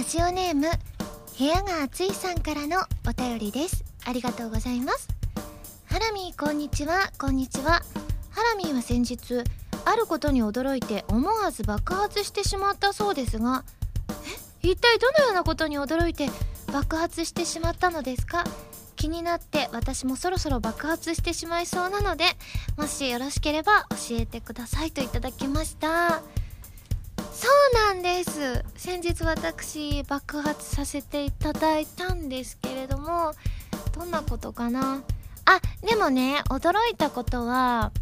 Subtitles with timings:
[0.00, 0.62] ラジオネーム
[1.38, 3.84] 部屋が暑いさんからのお便りです。
[4.06, 5.08] ありがとうございます。
[5.84, 7.10] ハラミーこんにちは。
[7.18, 7.82] こんにちは。
[8.30, 9.44] ハラミーは先日
[9.84, 13.62] あることに驚いて思わず爆発してしまったそうですが
[14.62, 14.68] え？
[14.70, 16.30] 一体どのようなことに驚いて
[16.72, 18.44] 爆発してしまったのですか？
[18.96, 22.24] 気になって私もそろそろ爆発してしまいそうなので
[22.78, 26.22] もしよろしければ教えてくださいといただきました。
[27.40, 28.62] そうなんです。
[28.76, 33.32] 先日私爆発させていただいたんですけれども
[33.92, 35.02] どんなことかな？
[35.46, 37.92] あでもね驚いたことは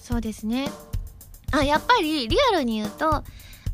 [0.00, 0.70] そうですね。
[1.52, 3.24] あやっぱりリアルに言うと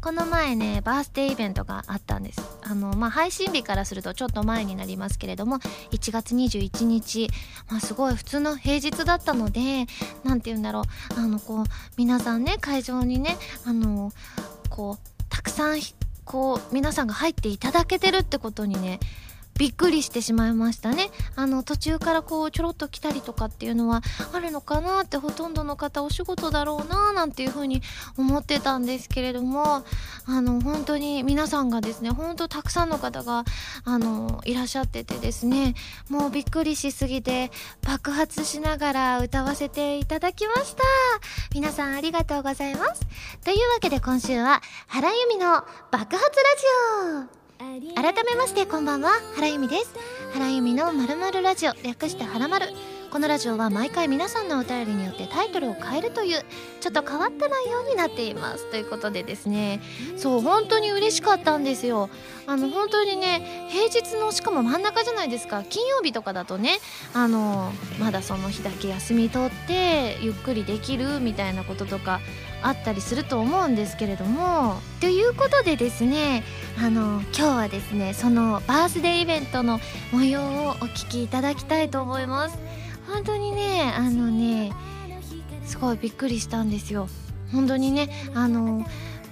[0.00, 2.42] この前ねバースデーイベントがあったんです。
[2.64, 5.60] あのまあ配信日からするとちょっと前になりますけれども
[5.92, 7.28] 1月21日
[7.70, 9.86] まあすごい普通の平日だったので
[10.24, 11.20] 何て言うんだろう。
[11.20, 11.64] あのこう
[11.96, 14.10] 皆さんね会場にねあの
[14.74, 15.78] こうたくさん
[16.24, 18.98] こう皆さんが入っていただけてるってことにね
[19.58, 21.10] びっくりしてしまいましたね。
[21.36, 24.02] あの途中からこうちょろっと来たりとかっていうのは
[24.33, 27.83] あるのかなってほとんどの方お仕事だろうななんていうふうに
[28.16, 29.84] 思ってたんですけれども
[30.27, 33.44] あの本当に皆さんがですね本当たくさんの方が
[33.84, 35.74] あのいらっしゃっててですね
[36.08, 37.50] もうびっくりしすぎて
[37.83, 40.83] 爆発しながら歌わせていただきました。
[41.55, 43.00] 皆さんありがとうございます。
[43.44, 47.44] というわけで今週は原由美の爆発ラジオ。
[47.58, 47.78] 改
[48.24, 49.92] めましてこんばんは原由美です。
[50.33, 52.66] 原由美のまるまるラジオ略してはらまる
[53.15, 56.45] このラジオは毎回皆さんのお便りによってタイトルを変えるという
[56.81, 58.69] ちょっと変わった内容になっています。
[58.73, 59.81] ということでですね。
[60.17, 62.11] そう本当に嬉しかったんですよ。
[62.48, 65.62] あの本当にね平日のしかも真ん中じゃないですか。
[65.62, 66.81] 金曜日とかだとね
[67.12, 67.70] あの
[68.01, 72.19] まだその日だけ休み取ってゆっくりできるみたいなこととか
[72.62, 74.81] あったりすると思うんですけれども。
[75.01, 76.42] ということでですね
[76.85, 79.79] あの今日はですねそのバースデーイベントの
[80.11, 82.59] 模様をお聞きいただきたいと思います
[83.06, 84.72] 本当にねあのね
[85.64, 87.08] すごいびっくりしたんですよ。
[87.52, 88.84] 本当にねあの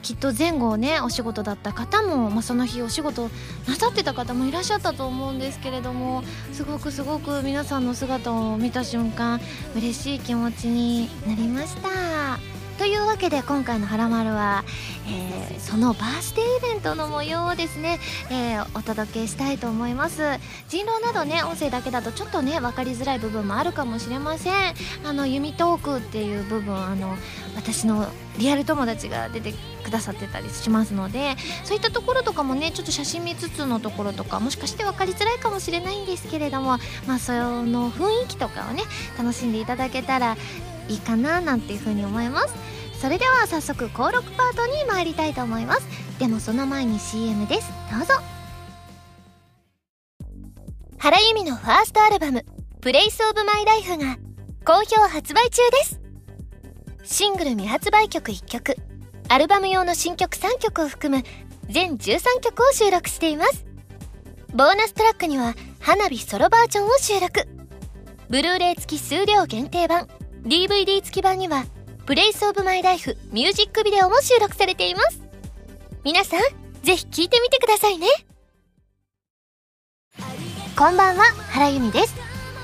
[0.02, 3.30] きっと前後ねお仕事だった方も、まあ、その日お仕事
[3.68, 9.40] なさってた方もいらっしゃったと思うんですけれどもすごくすごく皆さんの姿を見た瞬間
[9.76, 12.11] 嬉しい気持ちになりました。
[12.78, 14.64] というわけで今回の「はらまるは」
[15.08, 17.98] えー、そのバースデーイベントの模様をですね、
[18.30, 20.22] えー、お届けしたいと思います。
[20.68, 24.74] 人狼などね音声だけだとちょっとね分かりづらい部分もあるかもしれません。
[25.04, 27.16] あの弓トークっていう部分あの
[27.56, 29.52] 私のリアル友達が出て
[29.84, 38.82] くださってたりしますのでそういったところとかもねちょっと写真見つつのところとかもしかして分かりづらいかもしれないんですけれどもまあその雰囲気とかをね
[39.18, 40.36] 楽しんでいただけたら
[40.88, 42.54] いいかななんていうふうに思います。
[43.00, 45.86] それでは早速登録パートに参りたいと思います。
[46.18, 47.68] でもその前に CM です。
[47.90, 48.14] どうぞ。
[50.98, 54.18] 原由実のファーストアルバム「Place of My Life が
[54.64, 56.00] 好評発売中です。
[57.02, 58.76] シングル未発売曲1曲
[59.28, 61.24] アルバム用の新曲3曲を含む
[61.68, 63.64] 全13曲を収録しています。
[64.54, 67.48] ボーナストラックには花火ソロバージョンを収録。
[68.28, 70.06] ブルーレイ付き数量限定版。
[70.42, 75.20] DVD 付き版には「Place of My Life ミュージックビデオも収録されています。
[76.04, 76.40] 皆さん
[76.82, 78.08] ぜひ聴いてみてくださいね。
[80.76, 82.14] こんばんは原由美です。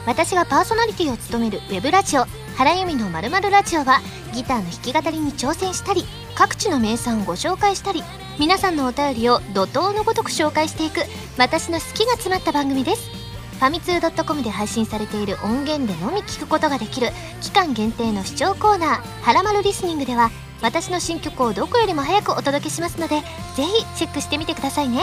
[0.06, 2.25] 私がパーソナリティを務めるウェブラジオ
[2.56, 4.00] 原由美のまるまるラジオは
[4.34, 8.03] ギターの弾き語りに挑戦したり各地の名産をご紹介したり
[8.39, 11.03] 皆さんのお便りを怒涛のごとく紹介していく
[11.39, 13.18] 私の好きが詰まった番組です。
[13.59, 17.09] ファミツー .com で配信されている音源でのみ聞くことができる
[17.43, 20.31] 期間限定の視聴コーナー「はらまるリスニング」では
[20.63, 23.21] 私の新曲をどこよりも早くお届けしますので
[23.57, 25.03] ぜひチェックしてみてくださいね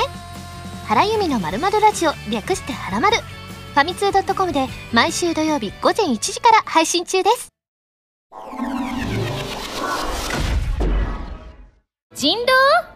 [0.86, 7.50] 原由美のまるまるラジオ略してはらまるファミツー .com で毎週土曜日午前1時から配信中です
[12.16, 12.94] 人狼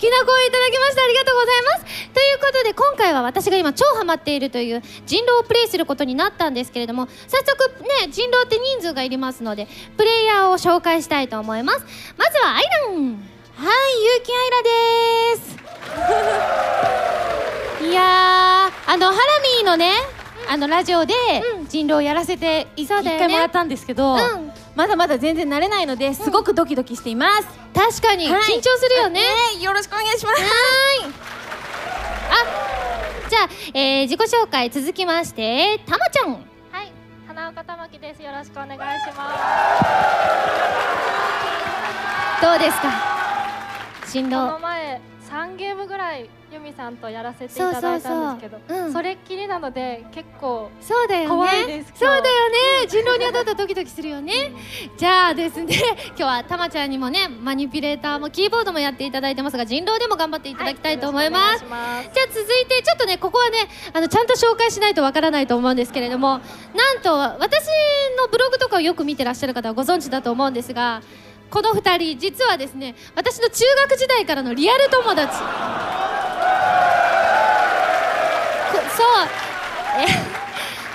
[0.00, 2.10] きな声いただきましたありがとうございます。
[2.14, 9.68] ということで今回は私が今超ハマっているという人狼をプレイすることになったんですけれども早速ね人狼って人数がいりますので
[9.98, 11.84] プレイヤーを紹介したいと思います。
[12.16, 13.22] まずはアイラン。
[13.56, 13.70] はい
[14.22, 15.60] 結城アイラです。
[17.90, 19.18] いやあのハラ
[19.58, 19.92] ミーのね
[20.48, 21.14] あのラジオで
[21.68, 24.50] 人狼をやらせて一回もらったんですけど、うん
[24.80, 28.24] まだまだ全然慣れないのですごくドキドキしています、確かに。
[28.24, 28.62] 緊はい。
[28.62, 30.42] 張するよね、ねよろしくお願いします。
[32.30, 32.36] あ
[33.28, 36.30] じゃあ、えー自己紹介続きましてたまちゃん。
[36.32, 36.38] は
[36.82, 36.90] い、
[37.28, 38.22] 花岡玉木です。
[38.22, 38.78] よろしくお願いし
[39.14, 39.34] ま
[42.40, 42.88] どうですか？
[44.06, 45.00] 新この郎前
[45.30, 51.28] 3ゲームぐらい由美さんとやらせていただいたんですけどそれっきりなので結構そうだよね。
[51.28, 51.92] 怖いです。
[51.94, 52.22] そうだよ
[52.82, 54.52] 今ね人狼に当たったらドキドキするよね。
[54.96, 55.76] じゃあですね。
[56.08, 62.10] 今日はたまちゃんにもねマニピュレーターもキーボードもやっていただいてますが人狼でも頑張っていただきたいと思います、よろしくお願いす。
[62.12, 66.40] じゃあ続いてちょっとねここはねあのちゃんと紹介しないとわからないと思うんですけれども
[66.74, 67.66] なんと私
[68.18, 71.02] のブログとかをよく見てらっしゃる方はご存知だと思うんですが
[71.50, 75.34] この2人実はですね私の中学時代からのリアル友達。
[78.96, 79.26] そう。
[79.98, 80.39] え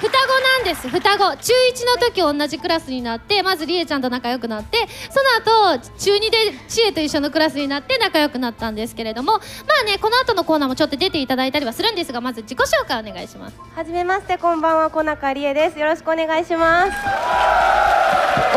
[0.05, 0.87] 双子なんです。
[0.87, 1.37] 双子。
[1.37, 4.77] 中1の時同じクラスになってまずりえちゃんと仲良くなって
[5.09, 6.37] その後中2で
[6.67, 9.39] ちえと一緒のクラスになって仲良くなったんですけれどもま
[9.81, 13.57] あねこの後のコーナーもちょっと出ていただいたりはするんですがまず自己紹介お願いします。
[13.75, 15.79] はじめましてこんばんは小中理恵です。
[15.79, 16.91] よろしくお願いします。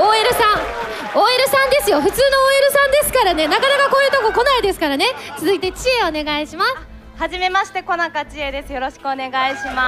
[0.00, 0.79] OL さん。
[1.15, 2.00] OL さんですよ。
[2.00, 3.49] 普通の OL さんですからね。
[3.49, 5.06] なかなかこういうとこ来ないですからね。
[5.39, 8.73] 続いてちえお願いしますはじめまして小中千恵です。
[8.73, 9.82] よろしくお願いしま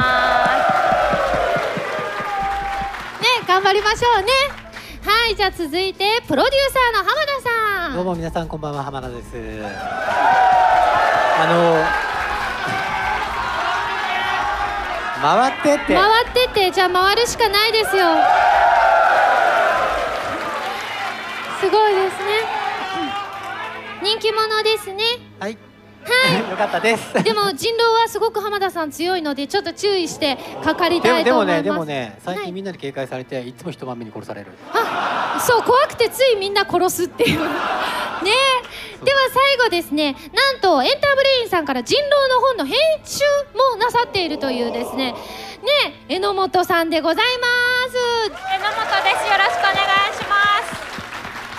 [3.21, 4.33] ね頑張りましょうね。
[5.05, 7.95] はいじゃあ続いてプロデューサーの浜田さん。
[7.95, 8.83] どうも皆さんこんばんは。
[8.83, 9.29] 浜田です。
[11.39, 11.85] あの
[15.23, 15.95] 回ってって。
[15.95, 18.09] 回ってってじゃあ回るしかないですよ。
[21.61, 22.25] すごいですね。
[24.03, 25.05] 人気者ですね。
[25.39, 25.70] はい。
[26.51, 27.13] よかったです。
[27.23, 31.65] でも人狼はすごく浜田さん強いのでちょっと注意してかかりでたいともでもね思います。
[31.65, 32.45] でもね最はい。
[32.47, 34.53] 近みんなに警戒されていつも人まみに殺される。
[34.73, 37.39] あそう怖くてついみんな殺すっていう。
[37.41, 37.47] ね。
[39.01, 40.15] えでは最後ですね。
[40.35, 43.21] なんとエンターブレインさんから人狼の本の編集
[43.73, 45.13] もなさっているというですね。
[45.13, 45.19] ね
[46.09, 47.47] え榎本さんでございま
[47.89, 47.93] す。
[47.93, 47.99] す
[48.51, 49.27] 榎本です。
[49.31, 50.37] よろしくお願いしま
[50.67, 50.81] す。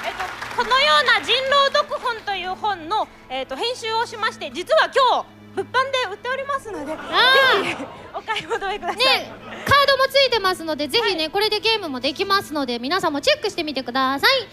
[0.06, 1.71] えっとこのような人狼読
[2.12, 7.76] 本という本のえっと編集をしまして実は今日物販で売っておりますのでぜあひ
[8.14, 14.30] お買い求めください、ねカードもついてますのでぜひね、これでゲームもできますので皆さんもチェックしてみてください。
[14.40, 14.50] という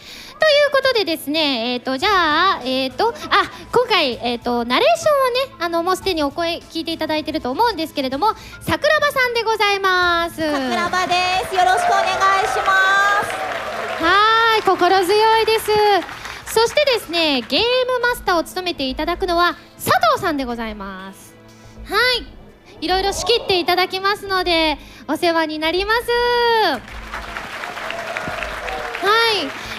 [0.71, 3.13] ことでですねえっ、とじゃあえっ、とあ
[3.73, 5.09] 今回えっ、とナレーショ
[5.49, 10.37] ンをねあのもうすでにお声聞いていただいてると思うんですけれども桜庭さんでございます。
[10.37, 11.15] 桜庭で
[11.49, 11.55] す。
[11.55, 12.75] よろしくお願いしま
[13.25, 14.05] す。
[14.05, 21.35] はーい心強いですそしてですねゲームマスターを務めていただくのは佐藤さんでございます。
[21.85, 22.27] はい。
[22.81, 24.79] いろいろ仕切っていただきますので
[25.09, 26.00] お世話になります。
[26.11, 26.81] は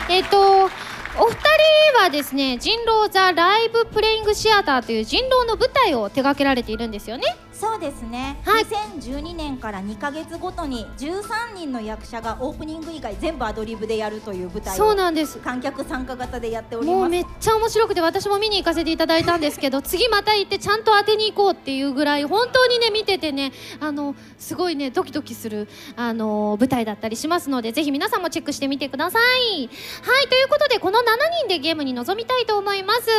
[0.10, 0.14] い。
[0.14, 7.24] えっ、とお二人はですね人狼ザ・ライブプレイングシアターという人狼の舞台を手掛けられているんですよね。
[7.60, 8.40] そうですね。
[8.46, 16.96] はい2012年から2ヶ月ごとに13人の役者がオープニング以外全部アドリブでやるという舞台そうをなんです観客参加型でやっております。
[16.96, 29.22] もうめっちゃ面白くて私も見に行かせていただいたんですけど次また行ってちゃんと当てに行こうっていうぐらい本当にね見ててねあのすごいねドキドキするあの舞台だったりしますのでぜひ皆さんもチェックしてみてください。
[29.50, 31.04] はいということでこの7
[31.42, 33.14] 人でゲームに臨みたいと思いますで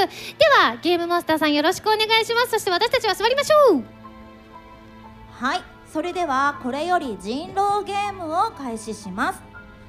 [0.65, 4.00] はゲームマスターさんよろしくお願いしますそして私たちは座りましょう
[5.41, 5.63] はい。
[5.91, 9.41] それではこれより人狼ゲームを開始します。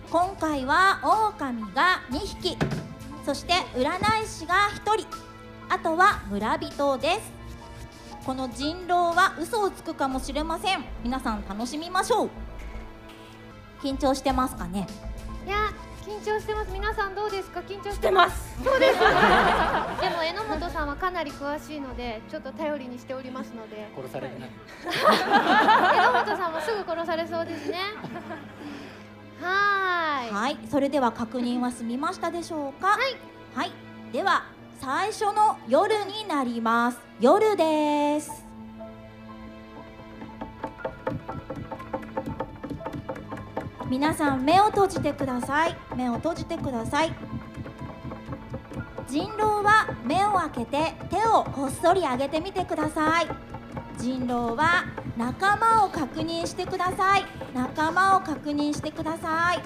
[0.09, 1.01] 今回は
[1.35, 2.57] 狼が2匹、
[3.25, 3.89] そして占
[4.23, 5.07] い師が1人、
[5.67, 7.33] あとは村人です。
[8.25, 10.85] この人狼は嘘をつくかもしれません。
[11.03, 12.29] 皆さん楽しみましょう。
[13.83, 14.87] 緊張してますかね？
[15.45, 15.57] いや
[16.05, 17.59] 緊張してます皆さんどうですか？
[17.61, 24.47] 緊張ししててますそうです でも榎本さんはかなり詳しいのでちょっと頼りにしておりますので殺されるな。
[26.03, 27.77] 榎本さんもすぐ殺されそうですね。
[29.41, 30.33] はーい。
[30.33, 32.87] はい、それでは確認は済みましたでしょうか？
[32.89, 33.15] はい。
[33.55, 33.71] はい、
[34.11, 34.43] では
[34.79, 36.99] 最初の夜になります。
[37.19, 38.40] 夜です。
[43.91, 45.75] 皆さん目を閉じてください。
[45.97, 47.13] 目を閉じてください。
[49.09, 53.27] 人狼は目を開けて手をこっそり上げてみてください。
[53.97, 54.85] 人狼は
[55.17, 59.59] 仲間を確認してください仲間を確認してください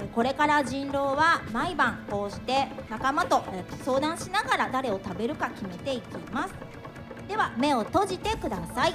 [0.00, 6.54] えこれから人狼は毎晩こうして仲間とえ相談しながら誰を食べるか決めていきます
[7.28, 8.94] では目を閉じてください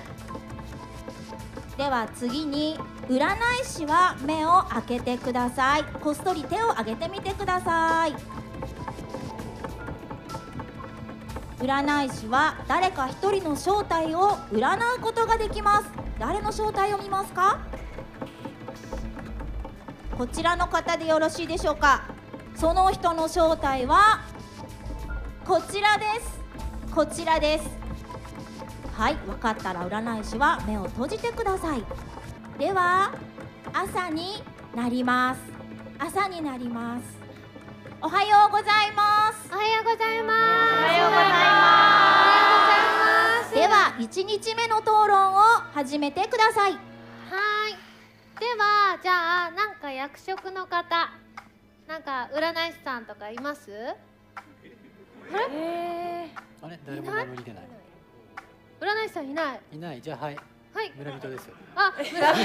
[1.77, 2.77] では次に
[3.09, 3.17] 占
[3.61, 5.83] い師は目を開けてください。
[5.83, 8.15] こっそり手を挙げてみてください。
[11.59, 15.89] 占い師は誰か一人の正体を占うことができます。
[16.17, 17.59] 誰の正体を見ますか？
[20.17, 22.03] こちらの方でよろしいでしょうか？
[22.55, 24.23] その人の正体は
[25.45, 26.41] ここちらです。
[26.93, 27.84] こちらです。
[28.97, 31.83] はい分かったら占い師は目を閉じてください。
[32.57, 33.11] では
[33.73, 34.41] 朝に
[34.73, 35.41] なります。
[35.99, 37.03] 朝になります。
[38.01, 39.49] おはようございます。
[39.53, 40.39] おはようございます。
[40.39, 41.29] おはようござい
[43.43, 43.53] ます。
[43.53, 45.39] では1日目の討論を
[45.73, 46.71] 始めてください。
[46.71, 46.81] はい。
[48.39, 51.11] ではじゃあなんか役職の方
[51.85, 53.71] なんか占い師さんとかいます？
[55.33, 56.31] あれ？
[56.85, 57.67] 誰も名乗り出ない
[58.85, 59.59] 占い師さんいない。
[59.71, 60.01] いない。
[60.01, 60.37] じゃあはい。
[60.75, 60.91] はい。
[60.97, 62.43] 村人ですあ村人。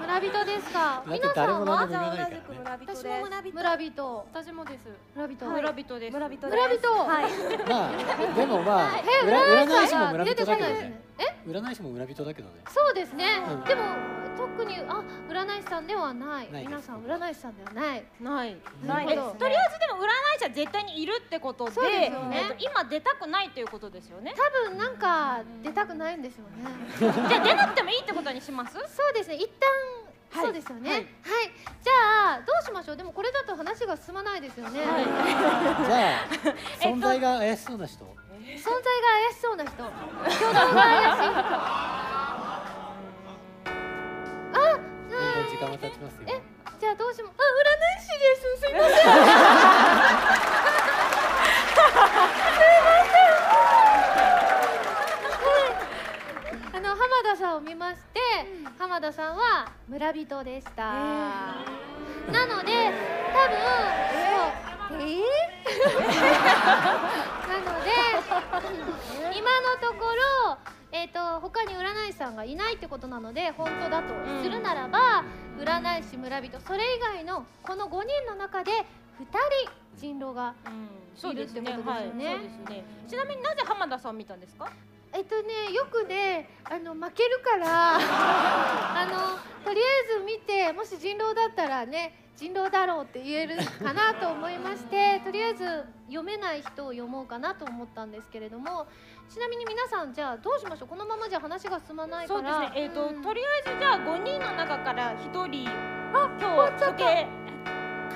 [0.00, 1.04] 村人ですか。
[1.06, 1.84] 皆さんは？
[1.84, 3.52] 私も村人。
[3.52, 4.26] 村人。
[4.32, 4.88] 私もです。
[5.14, 5.46] 村人。
[5.50, 6.12] 村人です。
[6.14, 6.88] 村人村人。
[6.88, 7.24] はい。
[7.68, 7.92] まあ
[8.34, 11.02] でもまあえ占占い師占い師も村人だけどね。
[11.18, 11.22] え？
[11.46, 12.54] 占い師も村人だけどね。
[12.70, 13.64] そうですね、うん。
[13.64, 13.82] でも
[14.38, 16.48] 特にあ占い師さんではない。
[16.50, 18.04] 皆さん占い師さんではない。
[18.18, 18.56] ない。
[18.82, 20.08] ないえとりあえずでも占い
[20.38, 22.40] 師は絶対にいるってことでそうですよね。
[22.40, 24.34] えっと今出たくないということですよね。
[24.34, 26.64] 多分なんか出たくないんですよね
[26.98, 27.12] じゃあ
[27.44, 28.74] 出なくてもいいってことにします？
[28.74, 29.36] そうですね。
[29.36, 29.68] 一旦、
[30.40, 30.46] はい。
[30.46, 30.90] そうですよね。
[30.90, 31.02] ははい。
[31.02, 31.06] い、
[31.82, 31.92] じゃ
[32.34, 32.96] あどうしましょう？
[32.96, 36.26] でもこれだと話が進まないですよね、 じゃあ
[36.80, 38.04] 存在が怪しそうな人？
[38.04, 39.84] 存在が怪しそうな人。
[39.84, 39.90] 挙
[40.40, 41.30] 動が怪しい。
[44.56, 44.58] あ
[45.10, 46.20] どんどん時間が経ちますよ。
[46.28, 46.40] え
[46.80, 47.38] じゃあどうしまあ占
[47.98, 48.42] い師です。
[48.60, 49.10] すいません。
[49.10, 49.22] あの
[52.04, 53.23] 浜
[57.22, 58.20] 田さんを見まして、
[58.78, 60.82] 浜田さんは村人でした。
[60.84, 62.90] なので
[63.32, 63.58] 多分
[64.10, 65.00] そう。
[65.00, 65.84] え ー
[67.48, 67.90] なので
[69.36, 70.04] 今のとこ
[70.46, 70.58] ろ
[70.92, 75.24] えっ、と他に占い師さんがいないってことなので本当だとするならば、
[75.58, 78.76] 占い師村人それ以外のこの5人の中で2
[79.26, 80.54] 人人狼が
[81.16, 82.26] そうですねいるってことですよね。
[82.26, 82.34] はい。
[82.36, 82.84] そうですね。
[83.08, 84.70] ちなみになぜ浜田さんを見たんですか？
[85.16, 89.84] えっとねよくねあの負けるから あのとりあ
[90.16, 98.86] えず見てもし人狼だったらね人狼だろうって言えるかなと思いまして とりあえず読めない人を読もうかなと思ったんですけれども
[99.30, 100.88] ちなみに皆さんじゃあどうしましょう？
[100.88, 102.40] このままじゃ話が進まないから。
[102.40, 102.82] そうですね。
[102.82, 105.68] えっとうんとりあえずじゃあ5人の中から1人
[106.12, 107.26] あ今日終わっちゃった処刑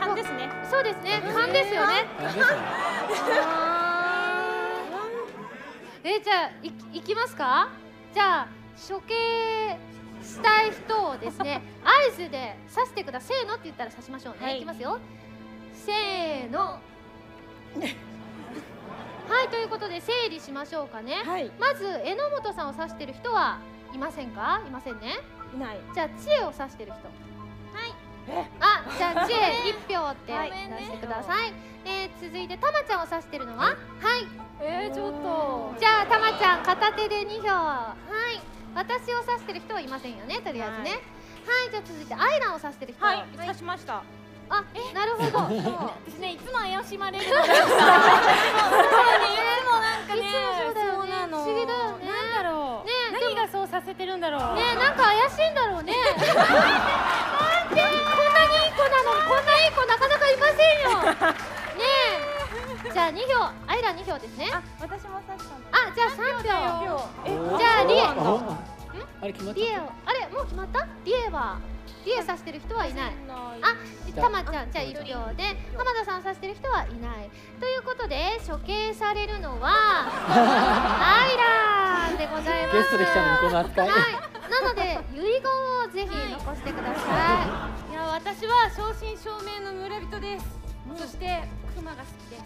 [0.00, 0.50] 勘ですね。
[0.64, 1.22] そうですね。
[1.32, 2.04] 勘ですよね
[6.10, 7.68] えじゃあいいきますか？
[8.14, 8.48] じゃあ
[8.88, 9.14] 処刑
[10.22, 13.38] したい人をですね 合図で刺してください。
[13.38, 14.56] せーのって言ったら刺しましょうね、はい。
[14.56, 14.98] い、きますよ。
[15.74, 16.60] せーの。
[19.28, 21.50] はいということで整理しましょうかね、はい。
[21.60, 23.58] まず榎本さんを指してる人は
[23.92, 24.62] いませんか？
[24.66, 25.16] いませんね。
[25.54, 25.80] いない。
[25.92, 27.06] じゃあ知恵を指してる人。
[27.06, 27.27] はい
[28.60, 30.50] あじゃあ知恵一票ってはい。
[30.50, 31.52] 出してください、
[31.84, 33.64] えー続いてたまちゃんを指してるのは？
[33.64, 33.76] はい。
[34.60, 35.74] えー、ちょっと。
[35.78, 37.48] じゃあたまちゃん片手で2票。
[37.54, 37.94] は
[38.34, 38.40] い。
[38.74, 40.90] 私を指してる人はいませんよねとりあえずね。
[41.46, 43.04] はい、じゃあ続いてアイランを指してる人。
[43.04, 43.24] はい。
[43.38, 44.02] 刺しました。
[44.50, 45.38] あなるほど。
[46.06, 47.76] 私ねいつも怪しまれるのが いつもそ
[50.70, 50.96] うだよね。
[50.96, 51.38] そうなの。
[51.44, 52.06] 不思議だよね。
[52.08, 52.86] なんだろう。
[52.86, 52.97] ねえ
[53.34, 54.40] 何がそうさせてるんだろう。
[54.56, 55.92] ねえなんか怪しいんだろうね。
[56.08, 56.46] なんでこんなに
[58.64, 60.88] いい子なのにこんないい子なかなかいませんよ。
[61.78, 61.84] ね
[62.86, 62.90] え。
[62.92, 64.48] じゃあ2票アイラン2票ですね。
[64.52, 65.72] あ私も刺したんだ。
[65.72, 66.42] あじゃあ3
[66.86, 67.08] 票。
[67.54, 68.02] おじゃあリエ。
[68.02, 68.06] お
[69.20, 70.86] あれ決まっリエちゃっをあれもう決まった？
[71.04, 71.58] リエは
[72.04, 73.12] リエ指してる人はいない。
[73.60, 73.74] あ
[74.20, 75.42] たまちゃんじゃあ1票で
[75.76, 77.30] 浜田さん指してる人はいない。
[77.60, 82.76] ということで処刑されるのは アイランでございます。
[82.76, 83.88] ゲストで来たのにこの扱い。
[83.88, 84.38] はい。
[84.48, 85.42] なので遺言
[85.84, 87.00] をぜひ残してくださ
[87.88, 90.46] い、 いや私は正真正銘の村人です、
[90.96, 91.44] そして
[91.76, 92.42] クマが好きです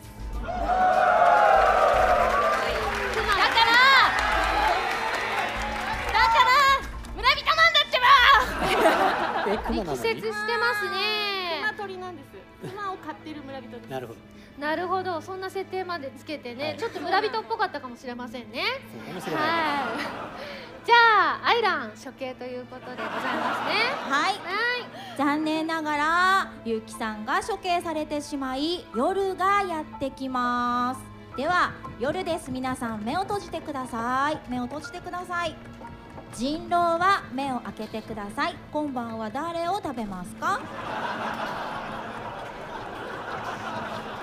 [9.73, 12.69] 力説にしてますねクマ鳥なんです。
[12.69, 13.91] クマを飼ってる村人です。
[13.91, 14.19] なるほど。
[14.59, 15.21] なるほど。
[15.21, 16.76] そんな設定までつけてね、はい。
[16.76, 18.61] ちょっと村人っぽかったかもしれませんね。
[18.61, 19.33] はい。
[20.85, 20.95] じゃ
[21.43, 23.21] あアイラン処刑ということでございます
[23.69, 23.75] ね。
[24.00, 24.35] はい。
[24.35, 24.37] はい。
[25.17, 31.37] 残念ながらゆうきさんが処刑されてしまい夜がやってきます。
[31.37, 32.50] では夜です。
[32.50, 34.50] 皆さん目を閉じてください。
[34.50, 35.72] 目を閉じてください
[36.34, 38.54] 人狼は目を開けてください。
[38.72, 40.60] 今晩は誰を食べますか？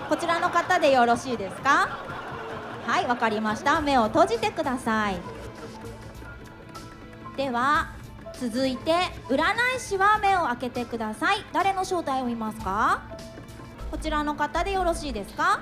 [0.09, 1.87] こちらの方でよろしいですか？
[2.87, 3.79] はいわかりました。
[3.79, 5.19] 目を閉じてください。
[7.37, 7.91] では
[8.39, 8.95] 続いて
[9.27, 9.37] 占
[9.77, 11.45] い師は目を開けてください。
[11.53, 13.03] 誰の正体を見ますか？
[13.91, 15.61] こちらの方でよろしいですか？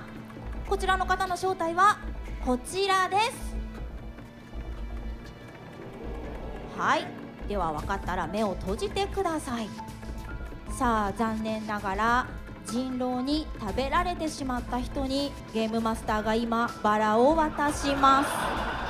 [0.70, 1.98] こちらの方の正体は
[2.46, 3.58] こちらです。
[6.78, 7.08] はい。
[7.48, 9.70] では分かったら目を閉じてください。
[10.78, 12.28] さあ残念ながら
[12.66, 18.87] 人狼に食べられてしまった人にゲームマスターが今バラを渡します。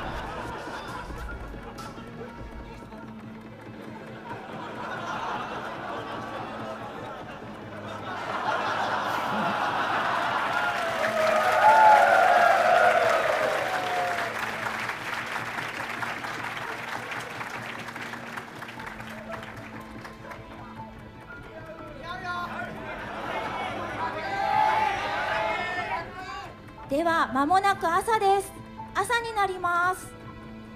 [27.37, 28.51] 間もなく朝です。
[28.95, 30.07] 朝になります。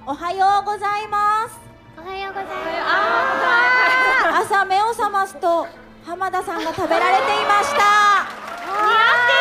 [0.06, 1.60] おはようございます。
[1.98, 2.48] おはようござい
[2.86, 4.54] ます。
[4.54, 5.66] 朝目を覚ますと
[6.06, 7.82] 浜田さんが食べられていました。
[8.62, 8.86] 似合っ
[9.26, 9.34] て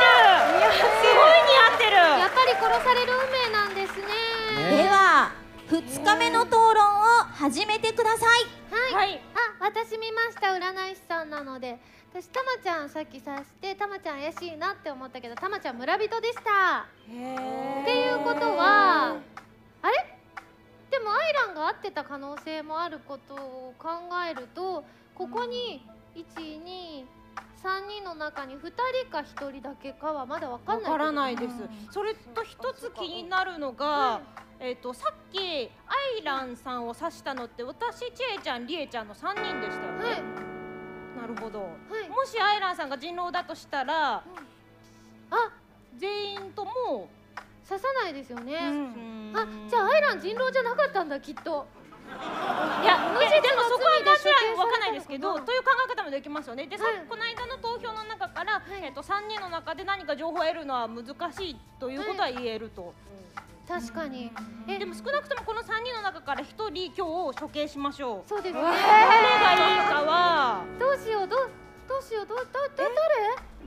[0.65, 0.73] る。
[0.73, 0.89] すご
[1.29, 1.97] い似合ってる。
[2.25, 4.81] やっぱり殺される運命なんですね。
[4.85, 5.33] では
[5.69, 6.77] 2日目の討論を
[7.37, 8.47] 始めてください。
[8.73, 9.21] はい、はい。
[9.61, 10.47] あ私見ました。
[10.57, 11.79] 占い師さんなので
[12.13, 16.87] 私たまちゃんさっきさしてたまちゃん怪しいなって思ったけどたまちゃん村人でした。
[17.07, 19.17] っていうことは
[19.81, 20.19] あれ？
[20.91, 23.89] でもアイランが合ってた可能性もあることを考
[24.29, 24.83] えると
[25.15, 25.87] ここに
[26.17, 27.05] 123
[27.89, 30.91] 人の中に2人か1人だけかはまだ分かんない。
[30.91, 31.55] わからないです。
[31.93, 34.21] それと一つ気になるのが、
[34.59, 40.05] えっ、とさっきアイランさんを指したのって私ちえちゃんりえちゃんの三人でしたよね。
[40.11, 40.60] はい
[41.21, 41.61] なるほど。
[41.61, 41.67] は
[42.05, 42.09] い。
[42.09, 44.25] もしアイランさんが人狼だとしたら、あ。
[45.99, 47.09] 全員とも、
[47.69, 49.33] 刺さないですよね、うん。
[49.37, 51.67] あじゃあアイラン人狼じゃなかったんだきっと。
[52.11, 55.45] いやででもそこはまずは分かんないですけどうん。
[55.45, 56.67] という考え方もできますよね。
[56.67, 57.05] で、さはい。
[57.09, 62.93] この間の投票の中から、えっと3人の中で何か情報を得るのは難しいということは言えると、
[63.69, 64.33] 確かに。
[64.69, 68.29] えでも少なくともこの3人の中から1人今日処刑しましょう。
[68.29, 68.61] そうですね。
[68.61, 68.79] どれがいい
[69.89, 70.65] かは。
[70.79, 71.51] どうしようどう
[71.89, 72.83] どうしようどうどうど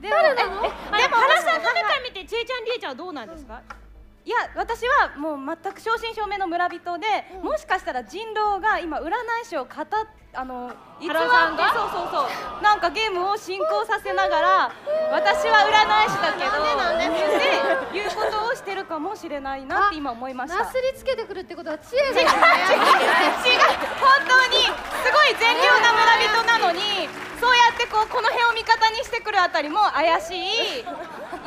[0.01, 0.62] 誰誰なの？
[0.62, 3.62] でも原さんの中見てちえちゃんりえちゃんはどうなんですか、
[4.25, 7.08] いや私はもう全く正真正銘の村人で、
[7.41, 9.12] もしかしたら人狼が今占い
[9.45, 9.86] 師を語っ
[10.34, 11.28] あの偽ってそう
[11.91, 12.28] そうそ
[12.60, 12.63] う。
[12.63, 14.72] なんかゲームを進行させながら
[15.12, 16.63] 私は占い師だけど
[17.84, 22.39] っていうことをしてるかもしれないなって今思いましたなすりつけてくるってことは知恵が違う本
[24.28, 27.08] 当にすごい善良な村人なのに
[27.39, 30.86] そうやってこうこの辺を味方にしてくるあたりも怪しい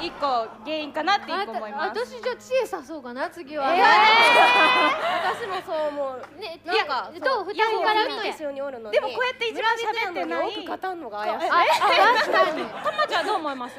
[0.07, 10.55] 一個原因かなって一個思います私じゃあ知恵さそうかな次は、私もそう思うねなんかいやどう二人から見てずっと一緒におるのにでもこうやって一番喋ってない。
[10.55, 11.49] よく語んのが怪しい。
[11.49, 12.65] 確かに。
[12.65, 13.77] たまちゃんどう思います？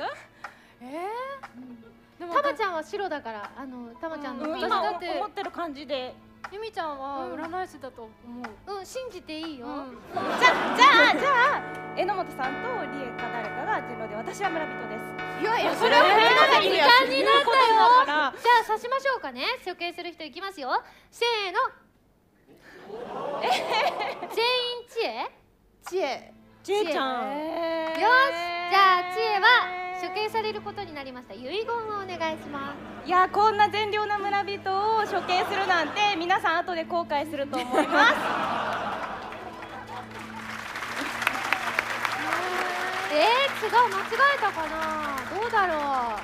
[2.20, 6.16] たまちゃんは白だからあのたまちゃんの、私うん今だって思ってる感じで。
[6.50, 9.68] ゆみちゃんは占い師だと思う、うん信じていいよ、
[10.14, 11.62] じゃあじゃあじゃあ
[11.98, 18.32] 榎本さんと理恵か誰かが人狼で私は村人ですいやいやそれはごめんな時間になったよ。
[18.40, 19.44] じゃあ刺しましょうかね。
[19.66, 20.82] 処刑する人いきますよ。
[21.12, 21.60] せーの
[23.42, 25.30] 全員知恵
[25.88, 28.02] 知恵ちえちゃんよし。
[28.70, 29.48] じゃあ知恵は
[30.02, 31.34] 処刑されることになりました。
[31.34, 31.72] 遺言を
[32.04, 32.74] お願いしま
[33.04, 33.08] す。
[33.08, 34.60] いやこんな善良な村人
[34.98, 38.14] を処刑するなんて皆さん後で後悔すると思います。
[43.10, 44.04] えー、違う間違
[44.36, 45.40] えたかな？
[45.42, 45.74] どうだろ
[46.16, 46.20] う。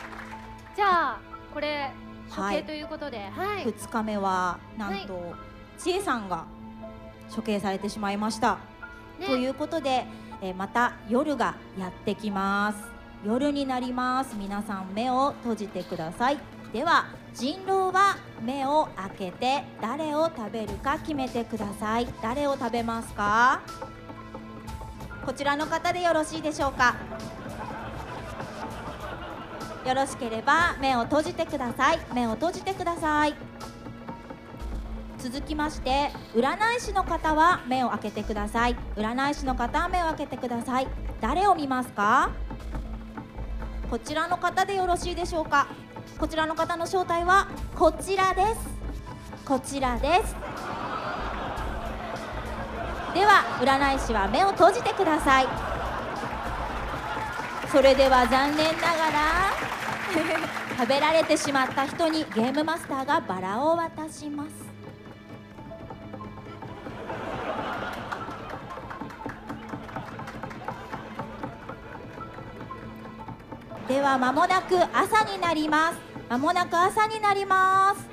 [0.75, 1.19] じゃあ
[1.53, 1.91] これ
[2.35, 2.57] 処はい。
[2.57, 3.19] 刑ということで。
[3.29, 5.33] はい、2日目はなんと、
[5.77, 6.45] ちえさんが
[7.35, 8.59] 処刑されてしまいました、
[9.19, 9.27] ね。
[9.27, 10.05] ということで、
[10.41, 12.77] えーまた夜がやってきます。
[13.25, 14.35] 夜になります。
[14.35, 16.37] 皆さん目を閉じてください。
[16.73, 22.07] では人狼は目を開けて誰を食べるか決めてください。
[22.21, 23.61] 誰を食べますか？
[25.25, 26.95] こちらの方でよろしいでしょうか？
[29.85, 31.99] よろしければ目を閉じてください。
[32.13, 33.33] 目を閉じてください
[35.23, 38.75] 続きまして占い師の方は目を開けてください。
[38.97, 40.87] 占い師の方は目を開けてください。
[41.21, 42.29] 誰を見ますか？
[43.89, 45.67] こちらの方でよろしいでしょうか？
[46.19, 48.59] こちらの方の正体はこちらです。
[49.45, 50.35] こちらです。
[53.13, 55.47] では占い師は目を閉じてください。
[57.71, 59.51] それでは残念ながら
[60.77, 64.72] 食べられてしまった人にゲームマスターがバラを渡します。
[73.87, 75.97] では間もなく朝になります。
[76.29, 78.05] まもなく朝になります。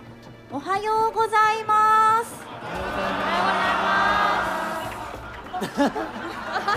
[0.50, 2.40] おはようございます。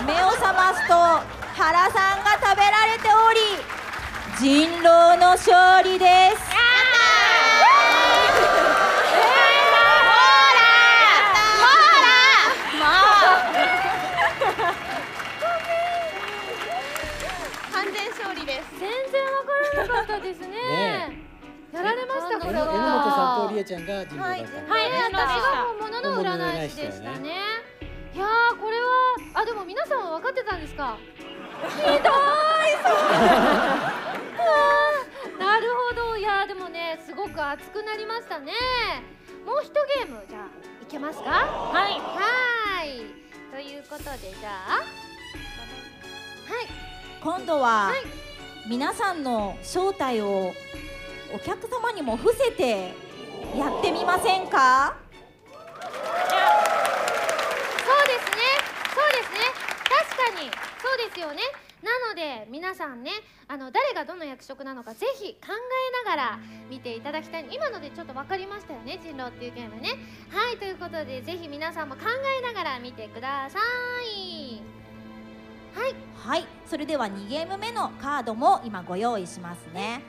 [0.06, 0.94] 目を覚ますと
[1.54, 3.38] 原さんが食べられており
[4.38, 6.54] 人狼の勝利です
[17.72, 19.24] 完全勝利です全然
[19.88, 21.18] わかったですねね
[21.72, 24.22] やられましたこれはえの榎本さんとりえちゃんが人狼だった。
[24.22, 24.46] はい、
[25.02, 27.32] 私が本物の占い師でしたね。
[28.14, 28.84] いやー、これは、
[29.34, 30.96] あ、でも皆さんは分かってたんですか？
[31.68, 31.98] ひどい。
[35.40, 38.52] なるほど、いやー、でもね、すごく熱くなりましたね。
[39.44, 40.44] もう一ゲーム、じゃあ、
[40.80, 41.30] いけますか？
[41.30, 41.98] はい。
[41.98, 43.02] はい。
[43.52, 44.74] ということで、じゃあ。
[44.74, 44.82] は
[46.62, 46.68] い。
[47.20, 48.02] 今度は、はい
[48.66, 50.54] 皆さんの正体を
[51.34, 52.94] お客様にも伏せて
[53.56, 54.96] やってみませんか？
[55.42, 55.92] そう
[58.06, 58.40] ですね。
[58.94, 59.38] そうですね。
[60.08, 60.50] 確かに
[60.82, 61.42] そうですよね。
[61.82, 63.10] なので皆さんね、
[63.48, 66.38] あの誰がどの役職なのかぜひ考えながら
[66.70, 67.46] 見ていただきたい。
[67.50, 69.90] 今のでちょっと分かりましたよね、人狼っていうゲームね。
[70.30, 72.02] はい、ということでぜひ皆さんも考
[72.40, 73.58] えながら見てくださ
[74.02, 74.62] い。
[75.74, 76.46] はい、はい。
[76.66, 80.02] それでは2ゲーム目のカードも今ご用意しますね。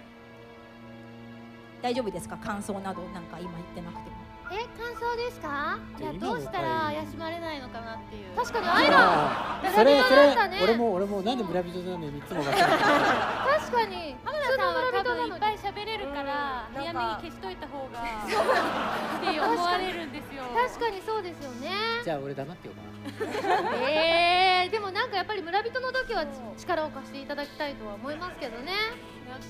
[1.82, 2.38] 大丈夫ですか？
[2.38, 4.14] 感想などなんか今言ってなくて。
[4.51, 5.77] え、感想ですか？
[5.99, 8.36] いやどうしたら怪しまれないのかなっていう。
[8.36, 8.67] 確かに。
[8.69, 10.60] アイラあーそれそれだったね。
[10.63, 14.15] 俺も俺もなんで村人なのに三つも分かった確かに。
[14.23, 16.73] 浜田さんは多分いっぱいい喋れるからう。
[16.73, 20.43] ん早めに消しといた方がって思われるんですよ。
[20.55, 21.69] 確かにそうですよね。
[22.03, 26.25] じゃあ俺黙ってようかなえー、でもなんかやっぱり村人の時は
[26.58, 28.71] 力を貸していただきたいとは思いますけどね。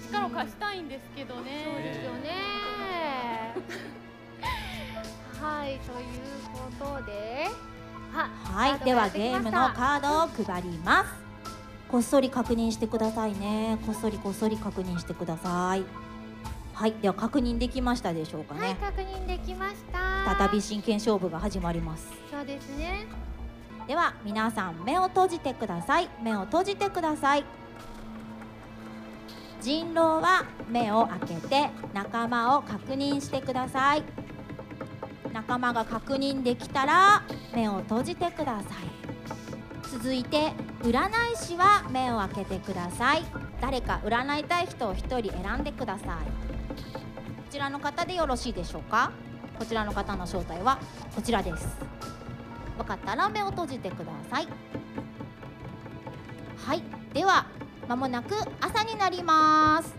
[0.10, 1.65] 力を貸したいんですけどね。
[1.65, 3.55] そうですよね。
[5.65, 7.47] はい、ということで、
[8.13, 8.80] ははい。
[8.86, 11.10] ではゲームのカードを配ります。
[11.89, 13.80] こっそり確認してくださいね。
[13.84, 15.84] こっそりこっそり確認してください。
[16.75, 16.93] はい。
[17.01, 20.38] では確認できましたでしょうかはい、ね確認できました。
[20.38, 22.13] 再び真剣勝負が始まります。
[22.30, 23.08] そうですね。
[23.88, 26.10] では皆さん目を閉じてください。
[26.21, 27.43] 目を閉じてください。
[29.62, 34.04] 人狼は目を開けて仲間を確認してください
[35.36, 37.21] 仲間が確認できたら
[37.54, 38.88] 目を閉じてください。
[39.91, 41.02] 続いて占
[41.34, 43.24] い師は目を開けてください。
[43.60, 46.08] 誰か占いたい人を一人選んでください。
[46.08, 46.21] こ
[47.52, 49.12] ちらの方でよろしいでしょうか？
[49.60, 50.80] こちらの方の正体は
[51.13, 51.63] こちらです。
[52.78, 54.48] よかったら目を閉じてください。
[56.65, 56.84] はい。
[57.13, 57.45] では
[57.89, 59.93] まもなく朝になります。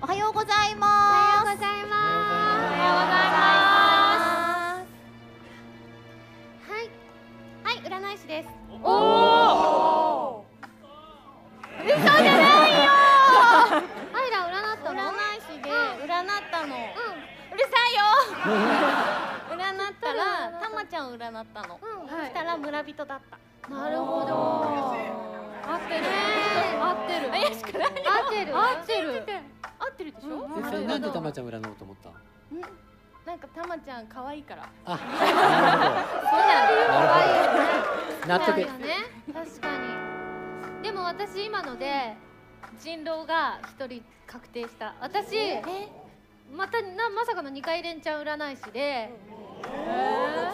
[0.00, 0.86] おはようございおま
[1.44, 1.44] す。
[1.44, 1.92] はようございます。
[1.92, 3.69] おはようございます。
[8.10, 8.48] 占い師です。
[8.48, 8.50] ア
[14.26, 14.98] イラ占ったの？
[14.98, 16.74] 占い師で占ったの。
[16.74, 16.78] う
[17.54, 18.02] うるさいよ
[19.54, 21.74] 占ったらたまちゃんを占ったの。
[21.76, 22.08] んうん。
[22.08, 23.38] そしたら村人だった。
[23.72, 24.34] なるほど。
[24.34, 26.04] 合ってる。
[26.82, 27.30] 合ってる。
[27.30, 27.88] 怪しくない？
[27.88, 27.94] 合っ
[28.30, 28.58] てる。
[28.58, 29.24] 合ってる。
[29.78, 30.12] 合ってる。
[30.12, 30.48] でしょ？
[30.58, 32.08] えそれなんでたまちゃん占おうと思った？
[32.08, 32.16] の
[33.26, 34.68] なんかたまちゃん可愛いから。
[34.86, 38.28] あなるほど。
[38.28, 38.96] 納得そうだよね。
[39.32, 40.82] 確かに。
[40.82, 42.16] でも私今ので
[42.80, 44.94] 人狼が一人確定した。
[45.00, 45.36] 私
[46.52, 49.10] またなまさかの二回連チャン占い師で、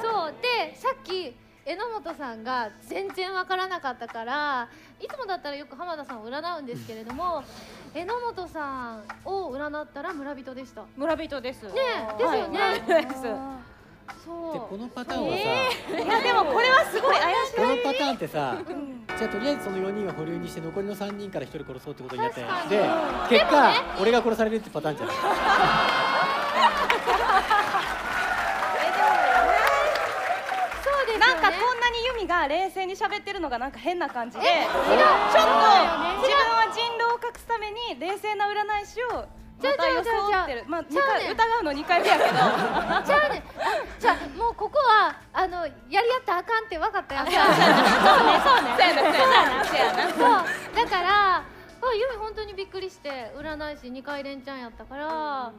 [0.02, 0.34] そう。
[0.42, 1.34] でさっき
[1.66, 4.68] 榎本さんが全然わからなかったから
[5.00, 7.42] いつもだったらよく浜田さんを占うんですけれども
[7.92, 10.82] 榎本さんを占ったら村人でした。
[10.82, 11.64] ね村人です。
[11.64, 11.72] ね
[12.14, 12.80] えですよね。
[12.86, 13.22] です。
[14.24, 14.52] そう。
[14.52, 17.56] でこのパターンはさ、いやでもこれはすごい怪しい。
[17.56, 18.56] このパターンってさ、
[19.18, 22.46] じゃあとりあえずその4人は保留にして残りの3人から1人殺そうってことになってで
[23.28, 25.22] 結果、俺が殺されるってパターンじゃないそ
[31.02, 31.26] うですよね。
[31.26, 34.44] なんかこんなにユミが冷静に喋ってるのがなんか変な感じで。
[34.44, 40.02] ちょっと違う自分は人狼を隠すために冷静な占い師をまた装
[40.44, 40.64] ってる。
[40.66, 42.28] まあ二ちゃうね回疑うの2回目やけど。
[42.28, 47.30] じゃあね、あじゃあもうここはあのやり合ったらあかんって分かったやんか。
[47.32, 47.46] そうね、
[48.44, 48.76] そうね。
[48.76, 49.98] そうやなそうやな。
[50.12, 51.44] そうだから、あ
[51.94, 55.52] ユミ本当にびっくりして占い師二回連チャンやったから。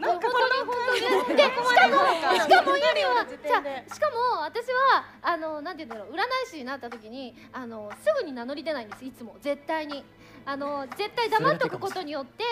[0.00, 0.48] なんかこ本
[0.88, 1.96] 当に本当ねでしかも
[2.36, 10.04] しかも意味はじゃあしかも私はあのなんて言うんだろう占い師になった時にあのすぐに名乗り出ないんですいつも絶対に。
[10.48, 12.42] あの絶対黙っとくことによって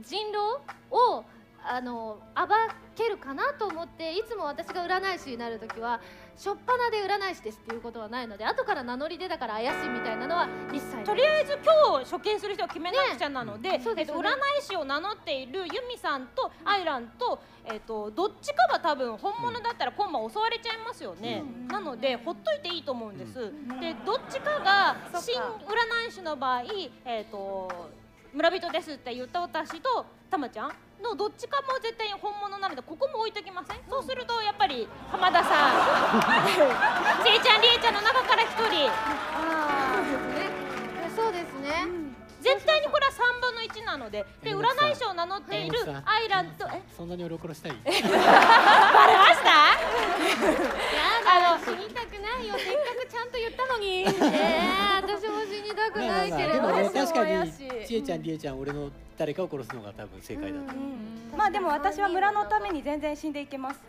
[0.00, 1.24] 人狼を
[1.64, 2.54] あの暴
[2.94, 6.00] けるかなと思っていつも私が占い師になる時は
[6.36, 14.28] 初っ端で占い師ですっていうことはないので後から名乗り出たから怪しいみたいなのは一切とりあえず今日処刑する人を決めなくちゃなので,、えっと、そうですよね。
[14.28, 23.34] 占い師を名乗っているユミさんとアイランと,、えっとどっちかは多分本物だったら今晩襲われちゃいますよね、なのでほっといていいと思うんです、
[23.80, 26.64] でどっちかが新占い師の場合、
[27.04, 27.90] えっと
[28.34, 35.72] 村人ですって言った私とたまちゃんのどっちかも絶対に本物なのでここも置いときません、そうするとやっぱり浜田さん
[37.24, 38.90] ちえちゃんりえちゃんの中から一人。
[41.16, 42.05] そうですね
[42.46, 46.80] 絶対にこれは3分の1なのでで占い師を名乗っているアイランドえ？
[46.96, 47.72] そんなに俺を殺したい？
[47.72, 49.74] バレました？
[51.26, 52.54] あの死にたくないよ。
[52.56, 54.02] せっかくちゃんと言ったのに。
[54.06, 54.14] えー、
[55.02, 61.36] 私も死にたくないけれどあまあでもね確か怪にちえちゃんりえちゃん俺の誰かを殺すのが多分正解だと思う。
[61.36, 63.80] まあでも私は村のために全然死んでいけます。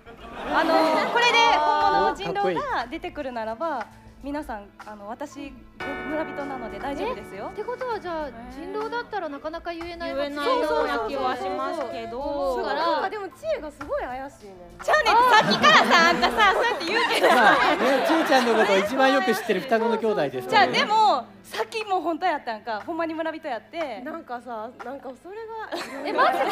[0.52, 0.74] あの
[1.12, 3.86] これで本物の人狼が出てくるならば
[4.28, 7.50] 皆さんあの私村人なので大丈夫ですよ。
[7.54, 12.58] ってことはじゃあ人狼だったらなかなか言えない言えないような気はしますけど。
[12.58, 17.28] だからでも知恵がすごい怪しいねんじゃあねさっきからさあんたさそうやって言うけど。
[17.30, 24.02] まあねちえちゃんのことを一番よく知ってる双子の兄弟ですじゃあからねでもさっきも本当やったんかほんまに村人やって。
[24.02, 25.70] なんかさなんかそれが
[26.06, 26.52] え待ってね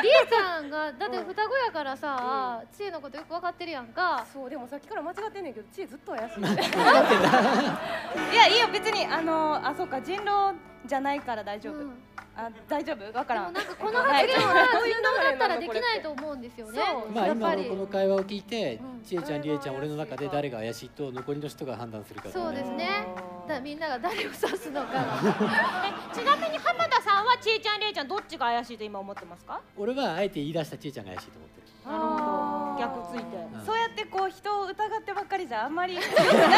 [0.00, 4.26] えりえちゃんがだって双子やからさ知恵のことよく分かってるやんか。
[4.32, 6.40] そうでもさっきから間違ってんねんけど知恵ずっと怪しい。
[8.32, 9.04] いやいいよ別に。
[9.06, 11.92] あのあそうか人狼じゃないから大丈夫、うん。
[12.36, 13.16] あ大丈夫？
[13.18, 13.52] わからん。
[13.52, 16.80] でもなんかこの発言は人狼だったらできないと思うんですよね。
[16.84, 17.10] そう。
[17.12, 17.68] まあ今のやっぱり。
[17.68, 19.02] この会話を聞いてうん。
[19.04, 23.06] ちえちゃんりえちゃん俺の中で誰が怪しいと残りの人が判断するからそうですね。
[23.46, 24.88] だみんなが誰を指すのか。
[26.12, 29.60] えちなみに浜田さんはちえちゃんりえちゃんどっちが怪しいと今思ってますか？
[29.76, 32.76] 俺はあえて言い出したちえちゃんが怪しいと思ってるなるほど。
[32.78, 33.36] 逆ついて。
[33.36, 33.64] うん。
[33.64, 36.50] そうやってこう人を疑ってばっかりじゃあんまり良くないと思うんです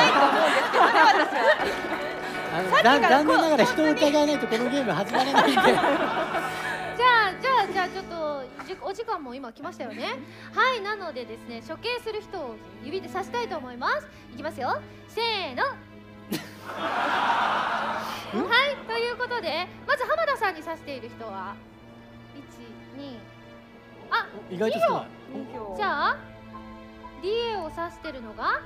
[0.73, 0.97] けどね
[2.53, 5.53] 私は残残念ながら人を疑わないとこのゲーム始まらないんで。
[5.53, 10.17] じゃあじゃあじゃあちょっとじお時間も今来ましたよね。
[10.53, 14.81] はいなのでですね処刑する人を指で指したいと思いますいきますよ。
[15.09, 15.63] せーの。
[16.67, 18.03] は
[18.37, 21.55] いということでまず浜田さんに指している人は
[22.97, 23.36] ？12
[24.11, 25.07] あ意外と少ない。
[25.77, 26.17] じゃあ
[27.23, 28.61] DA を指してるのが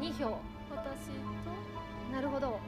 [0.00, 0.38] 2票。
[0.70, 1.08] 私
[2.12, 2.60] なるほど。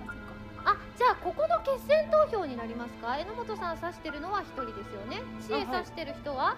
[0.65, 3.17] あじゃあここの決選投票になりますか？
[3.19, 5.23] 榎本さん指してるのは1人ですよね。
[5.41, 6.57] 知恵指してる人は？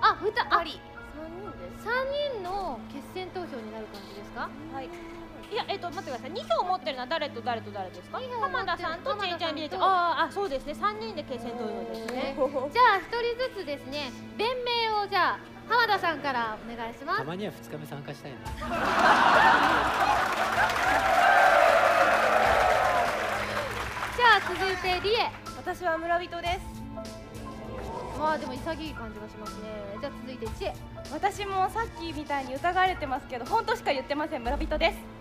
[0.00, 0.40] あ二人。
[0.54, 1.88] あ三人です。
[1.88, 4.50] 3人の決選投票になる感じですか？
[4.82, 4.88] い
[5.56, 6.32] やえっと待ってください。
[6.32, 8.18] 2票持ってるのは誰と誰と誰ですか？
[8.40, 9.82] 浜田さんとちえちゃんりえちゃん。
[9.82, 10.72] あーあそうですね。
[10.72, 12.34] 3人で決選投票ですね。
[12.72, 14.10] じゃあ1人ずつですね。
[14.36, 17.18] 弁明をじゃあ浜田さんからお願いします。
[17.18, 18.38] たまには2日目参加したいな。
[24.16, 25.30] じゃあ続いてリエ。
[25.56, 26.60] 私は村人です。
[28.18, 29.68] まあでも潔い感じがしますね。
[30.00, 30.74] じゃあ続いて知恵。
[31.12, 34.42] 私もさっきみたいに疑われてますけど本当しか言ってません。
[34.42, 34.98] 村人です。
[34.98, 35.17] お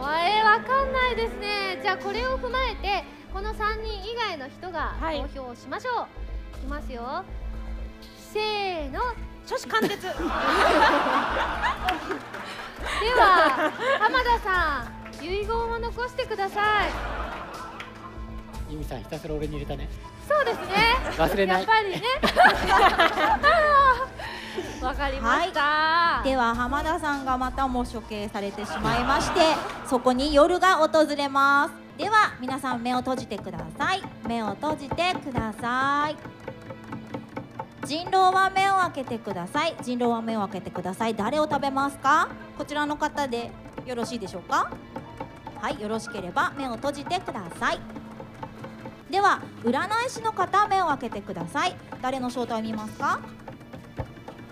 [0.00, 1.78] えわかんないですね。
[1.82, 5.20] じゃあこれを踏まえてこの3人以外の人がはい。
[5.34, 6.06] 投票しましょう、
[6.56, 7.24] い、きますよ。
[8.32, 9.00] せーの。
[9.48, 9.96] 初子貫徹。
[10.02, 10.10] で
[13.14, 14.84] は浜田さ
[15.20, 16.90] ん遺言を残してください。
[18.72, 19.88] ユミさんひたすら俺に入れたね。
[20.28, 20.96] そうですね。
[21.16, 21.62] 忘れない。
[21.62, 22.02] やっぱりね
[24.82, 29.40] わかりました、では浜田さんがまたも処刑されてしまいまして
[29.86, 31.72] そこに夜が訪れます。
[31.98, 34.02] では皆さん目を閉じてください。
[34.26, 36.16] 目を閉じてください。
[37.86, 39.74] 人狼は目を開けてください。
[39.80, 41.14] 人狼は目を開けてください。
[41.14, 42.28] 誰を食べますか？
[42.58, 43.50] こちらの方で
[43.86, 44.70] よろしいでしょうか？
[45.62, 47.80] はいよろしければ目を閉じてください。
[49.08, 51.74] では占い師の方目を開けてください。
[52.02, 53.20] 誰の正体を見ますか？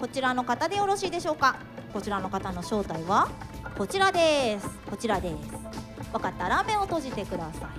[0.05, 1.57] こちらの方でよろしいでしょうか？
[1.90, 3.31] こちらの方の正体は？
[3.79, 4.69] こちらです。
[4.90, 5.35] こちらです。
[6.12, 6.47] 分かった。
[6.47, 7.71] ら目を閉じてくださ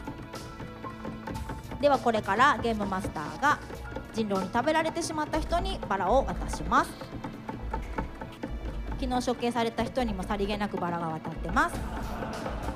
[1.78, 1.82] い。
[1.84, 3.60] ではこれからゲームマスターが
[4.16, 6.90] 人狼に食べられてしまった人にバラを渡します。
[9.00, 11.76] 昨日処刑された人にもさりげなくバラが渡ってます。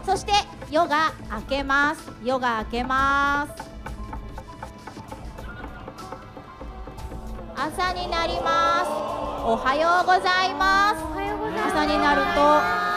[0.05, 0.31] そして
[0.69, 3.63] 夜が明けます夜が明けます。
[7.59, 8.91] 朝になります。
[9.43, 11.03] おはようございます。
[11.03, 11.75] おはようございます。
[11.75, 12.39] 朝になると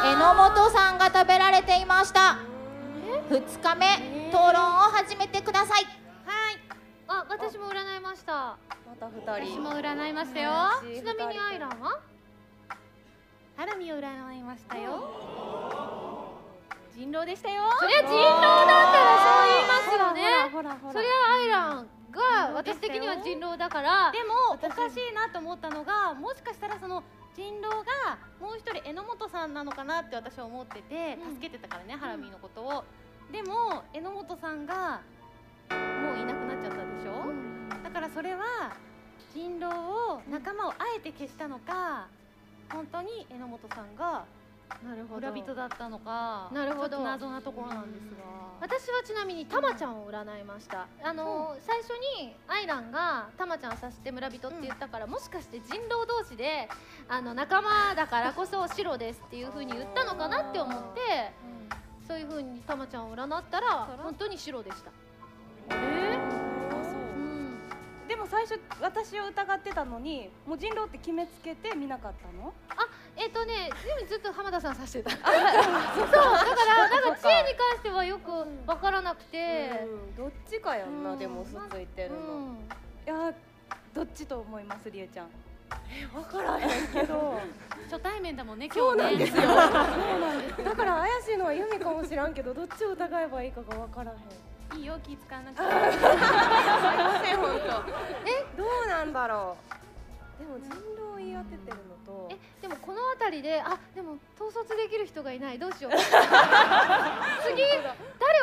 [0.06, 2.38] 榎本さんが食べられていました。
[3.28, 5.86] 2日目討論を始めてください。
[7.08, 8.56] あ私も占いました。
[8.86, 9.58] また二人。
[9.58, 10.52] 私も占いましたよ。
[10.94, 11.98] ちなみにアイランは？
[13.56, 15.02] ハラミを占いましたよ。
[16.94, 17.64] 人狼でしたよ。
[17.80, 20.22] そりゃ人狼だったらそう言いますよね。
[20.52, 27.02] ほらほらそりゃアイランが私的には人狼だからでもおかしいなと思ったのがもしかしたらその
[27.34, 32.84] 人狼がもう一人榎本さんなのかなって私は思ってて助けてたからね、ハラミーのことを。
[33.32, 35.00] でも榎本さんが
[35.70, 37.32] もういなくなっちゃったでしょ、
[37.82, 38.76] だからそれは
[39.32, 42.08] 人狼を仲間をあえて消したのか
[42.70, 43.96] 本当に榎本さん。
[43.96, 44.24] が
[44.82, 45.32] なるほど。
[45.32, 46.88] 村人だったのかなるほど。
[46.88, 48.22] ちょっと謎なところなんですが、
[48.60, 50.86] 私はちなみにたまちゃんを占いました。
[51.02, 56.68] あの最初にアイランがたまちゃんを指して村人って言ったから、もしかして人狼同士で
[57.08, 61.32] あの仲間だからこそ白ですっていう風に言ったのかなって思って
[62.06, 64.90] そういう風にたまちゃんを占ったら本当に白でした。
[65.76, 65.78] う。
[65.78, 67.58] ん。
[68.08, 72.52] でも最初私を疑ってたのにもう人狼って決めつけて見なかったの？
[73.16, 75.10] えっ、とねでもずっと浜田さん指してた。
[75.10, 78.30] そうだからなんか知恵に関してはよく
[78.66, 78.90] 分か。
[78.90, 79.70] らなくて。
[79.84, 82.16] うんどっちかやんなでもすついてるの。
[82.16, 82.54] うん。
[82.54, 83.34] いやー
[83.94, 85.28] どっちと思いますりえちゃん。
[86.12, 87.40] 分からへんけど。
[87.90, 89.02] 初対面だもんね今日ね。
[89.04, 94.14] なんですよそうなんです だから怪しいのはユミかもしらんけどどっちを疑えばいいかが分からへ
[94.76, 94.78] ん。
[94.78, 95.62] いいよ気使わなくて。
[95.62, 97.66] すいません本当
[98.30, 98.44] え？
[98.56, 99.81] どうなんだろう
[100.38, 100.68] でも人
[100.98, 102.28] 狼を言い当ててるのと。
[102.30, 105.58] えでもこの辺りであでも統率できる人がいない。
[105.58, 105.92] どうしよう。
[105.96, 106.20] 次誰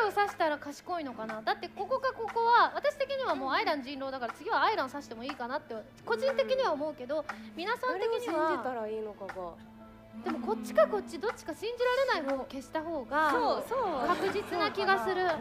[0.00, 1.42] を指したら賢いのかな。
[1.42, 5.74] だってここかここは私的にはもうアイラン人狼だから次はアイラン指してもいいかなって
[6.04, 7.24] 個人的には思うけど
[7.56, 9.54] 皆さん的に誰を信じたはらいいのかが
[10.24, 13.32] でもこっちかこっちどっちか信じられない方を消した方が
[14.08, 15.26] 確実な気がする。
[15.30, 15.36] あ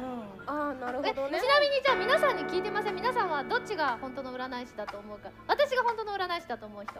[0.47, 2.95] あなるえちなほどねみにじゃあ皆さんに聞いてません。
[2.95, 5.29] 皆さんはどっちが本当の占い師だと思うか？
[5.47, 6.93] 私が本当の占い師だと思う人。
[6.93, 6.99] 少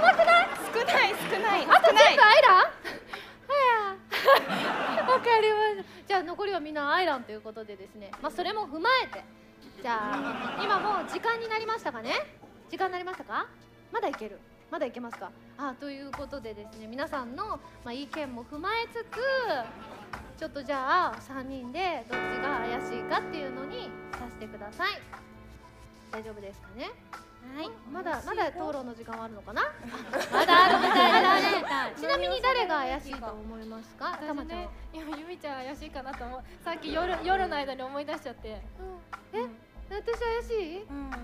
[0.00, 0.46] なくない？
[0.72, 1.66] 少ない少ない。
[1.68, 2.56] あと全部アイラン？
[2.56, 2.70] は
[5.04, 5.04] や。
[5.12, 6.08] わかりました。
[6.08, 8.10] じゃあ残りはみんなアイランということでですね。
[8.22, 9.22] まあそれも踏まえて。
[9.82, 12.12] じゃあ今もう時間になりましたかね？
[12.70, 13.46] 時間になりましたか？
[13.92, 14.38] まだいける
[14.74, 15.30] まだいけますか？
[15.56, 17.46] あということでですね皆さんの、
[17.84, 25.00] まあ、意見も踏まえつつちょっとじゃあ3人でどっちが怪しいかっていうのにさせてください。
[26.10, 26.90] 大丈夫ですかね？
[27.56, 27.70] はい。
[27.92, 29.62] まだまだ討論の時間はあるのかな？
[29.62, 29.70] あ
[30.32, 31.94] まだあるみたいだね。
[31.96, 34.18] ちなみに誰が怪しいと思いますか？
[34.26, 34.70] たまちゃんは。
[34.92, 36.42] 今ゆみちゃん怪しいかなと思う。
[36.64, 38.60] さっき夜夜の間に思い出しちゃって。
[39.32, 39.46] え？
[39.90, 40.82] 私怪しい？
[40.82, 41.10] うん。
[41.10, 41.20] 怪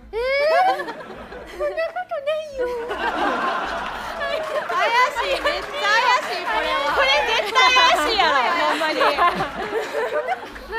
[5.17, 6.81] しいめっちゃ怪しいこれは。
[6.95, 8.33] これ絶対怪しいやろ
[8.69, 8.99] ほんまに。
[9.01, 9.33] なん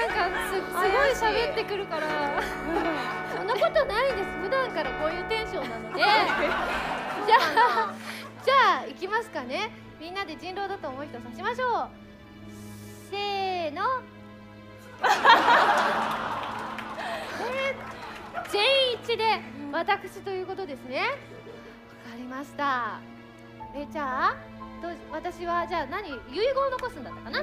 [0.10, 2.06] かすすごい喋ってくるから。
[3.36, 4.26] そんなことないです。
[4.42, 6.00] 普段からこういうテンションなので。
[6.00, 6.10] じゃ
[7.38, 7.94] あ
[8.46, 9.72] じゃあ行きますかね。
[10.00, 11.90] みんなで人狼だと思う人指しましょう。
[13.12, 13.82] せーの。
[15.04, 16.41] えー
[18.52, 18.62] 全
[18.92, 19.24] 員一致で
[19.72, 21.00] 私ということですね。
[21.00, 21.06] わ
[22.12, 23.00] かりました。
[23.74, 24.36] えじゃあ
[24.82, 27.40] どう私はじゃあ何遺言を残すんだったかな、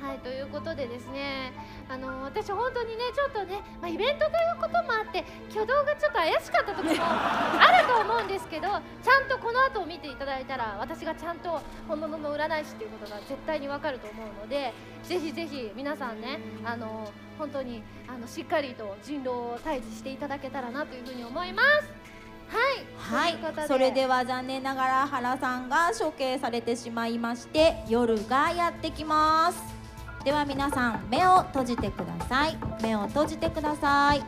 [0.00, 1.52] はいということでですね
[1.88, 22.08] あの私本当にねちょっとね、まあ、イベントということもあって挙動がちょっと怪しかった時もあると思うんですけどちゃんとこの後を見ていただいたら私がちゃんと本物の占い師っていうことが絶対にわかると思うのでぜひぜひ皆さんねあの本当にあのしっかりと人狼を退治していただけたらなというふうに思います。
[22.48, 23.66] はい、はい。
[23.66, 29.77] それでは残念ながら原さんが処刑されてしまいまして夜がやってきます
[30.24, 32.56] では皆さん目を閉じてください。
[32.82, 34.22] 目を閉じてください。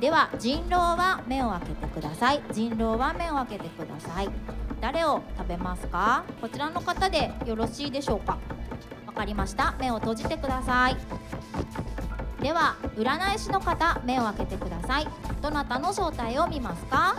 [0.00, 2.42] では人狼は目を開けてください。
[2.52, 4.28] 人狼は目を開けてください。
[4.80, 6.24] 誰を食べますか？
[6.40, 8.38] こちらの方でよろしいでしょうか？
[9.06, 9.74] わかりました。
[9.80, 10.96] 目を閉じてください。
[12.40, 15.08] では占い師の方目を開けてください。
[15.42, 17.16] どなたの正体を見ますか？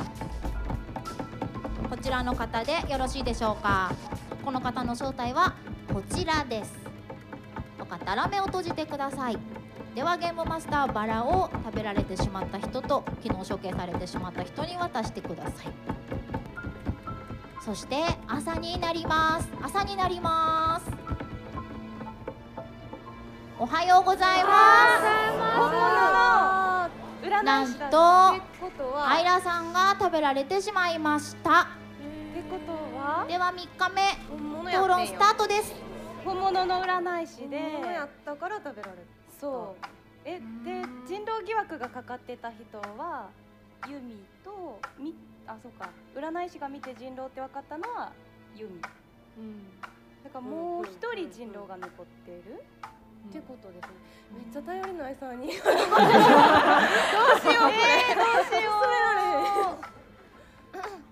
[1.90, 3.92] こちらの方でよろしいでしょうか？
[4.46, 5.56] この方の正体は
[5.92, 6.87] こちらです。
[7.88, 9.38] よかったら目を閉じてください。
[9.96, 15.72] ではゲームマスターバラを食べられてしまった人と昨日処刑されてしまった人に渡してください。
[17.64, 19.48] そして朝になります。
[19.62, 20.92] 朝になります。
[23.58, 24.50] おはようございま
[27.32, 27.44] す。
[27.44, 31.62] なんとアイラさんが食べられてしまいました。
[31.62, 31.66] っ
[32.34, 33.26] てことは？
[33.30, 34.02] では3日目
[34.78, 35.74] 討論スタートです
[36.28, 37.58] 本物の占い師で。
[37.58, 39.08] 本物やったから食べられる
[39.40, 39.86] そう。
[40.26, 43.30] えで人狼疑惑がかかってた人は
[43.88, 45.16] ユミとみ
[45.48, 45.90] あそうか。
[46.14, 48.12] 占い師が見て人狼って分かったのは
[48.58, 48.82] ユミ。
[50.22, 52.62] だからもう一人人狼が残ってる。
[53.30, 53.96] ってことですね。
[54.36, 55.48] めっちゃ頼りないさんに。
[55.48, 55.88] どうしようこれ、
[58.16, 58.72] どうしよ
[59.84, 60.98] う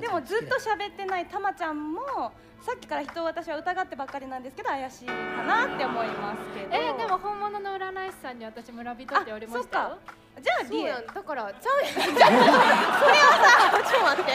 [0.00, 2.00] でもずっと喋ってないたまちゃんも
[2.62, 6.68] さっきから人を私は疑ってばっかりなんですけど怪しいかなって思いますけど。
[6.72, 9.98] えでも本物の占い師さんに私村人って言われましたよ。
[10.40, 10.92] じゃあリエ。
[10.92, 11.94] だからちゃうやん。
[12.14, 12.38] それは
[13.72, 14.32] さちょっと待って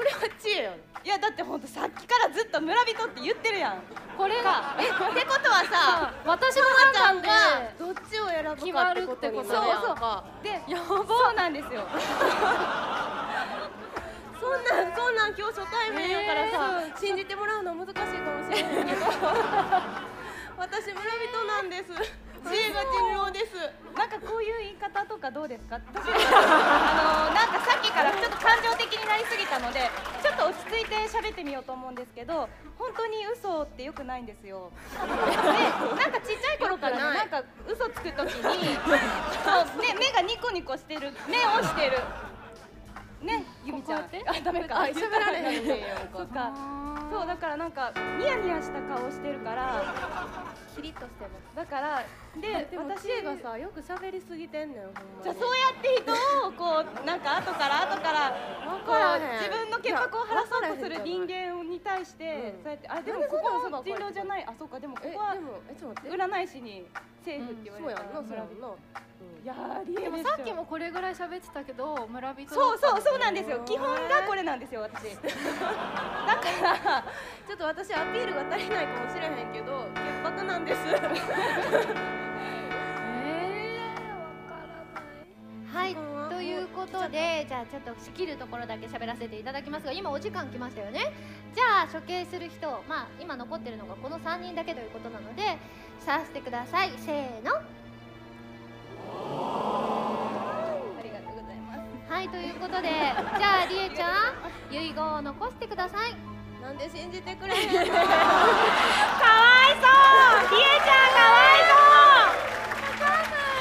[0.00, 0.74] それは知恵やん
[1.04, 3.82] いやだってほんとさっきからずっと村人って言ってるやん。
[4.16, 7.34] これがえってことはさ私のたまちゃん判断でが
[7.78, 11.84] どっちを選ぶかってことになるやんかでそうなんですよ。
[14.40, 18.08] そんなんそんなん今日初対面やからさ、信じてもらうの難しいかも
[18.50, 19.04] しれないけど。
[20.56, 21.92] 私村人なんです。
[22.48, 23.52] 知恵が人狼です。
[23.96, 25.78] なんかこういう言い方とかどうですか？
[25.94, 28.89] 私 あのなんかさっきからちょっと感情的
[31.10, 32.48] 喋ってみようと思うんですけど
[32.78, 34.70] 本当に嘘ってよくないんですよ。
[34.94, 34.98] で
[36.02, 37.16] なんかちっちゃい頃からねない。
[37.18, 38.76] なんか嘘つくときに
[39.44, 41.98] そう、ね、目がニコニコしてる目をしてる。
[43.22, 44.00] ねゆみちゃん。
[44.00, 44.06] あ
[44.42, 44.80] ダメか。
[44.80, 45.68] あ喋られへん。
[45.68, 45.98] ねんやん。
[46.12, 46.52] そっか。
[47.10, 49.82] そうだからなんかニヤニヤした顔してるから
[50.76, 51.30] キリッとしてる。
[51.54, 52.02] だから
[52.38, 55.22] ででも私がさよく喋りすぎてんねんほんまに。
[55.24, 58.30] じゃあそうやって人をこうなんか後から後から
[58.86, 62.62] こからへうん自分の潔白を晴らそうとする人間に対してうん。
[62.62, 64.44] そうやってあでもここそんな嘘ばっかり人狼じゃない。
[64.46, 64.78] あそうか。
[64.78, 65.34] でもこえこは
[66.06, 66.86] 占い師に
[67.24, 68.46] セーフって言われたそううやん
[69.44, 73.60] やーリエでもさっきもこれぐらい喋ってたけど村人そうそうそうなんでですよ。
[73.66, 75.16] 基本がこれなんですよ私。
[75.16, 75.32] だか
[76.62, 77.04] ら
[77.48, 82.19] ちょっと私アピールが足りないかもしれへんけど潔白なんです
[85.72, 85.94] はい
[86.28, 89.84] ということでじゃあちょっと仕切るところだけ喋らせていただきます。
[89.86, 91.12] が今お時間来ましたよね。
[91.54, 95.58] じゃあ処刑する人まあ今残ってるのがこの3人だけということなので
[96.00, 96.90] させてください。
[96.96, 97.52] せーの。
[97.52, 97.62] あ
[101.04, 101.80] りがとうございます。
[102.12, 104.32] はいということでじゃありえちゃ
[104.70, 106.16] ん遺言を残してください。
[106.62, 107.78] なんで信じてくれへんの？
[107.94, 109.86] かわいそ
[110.46, 110.46] う！
[110.50, 111.30] リエちゃんかわ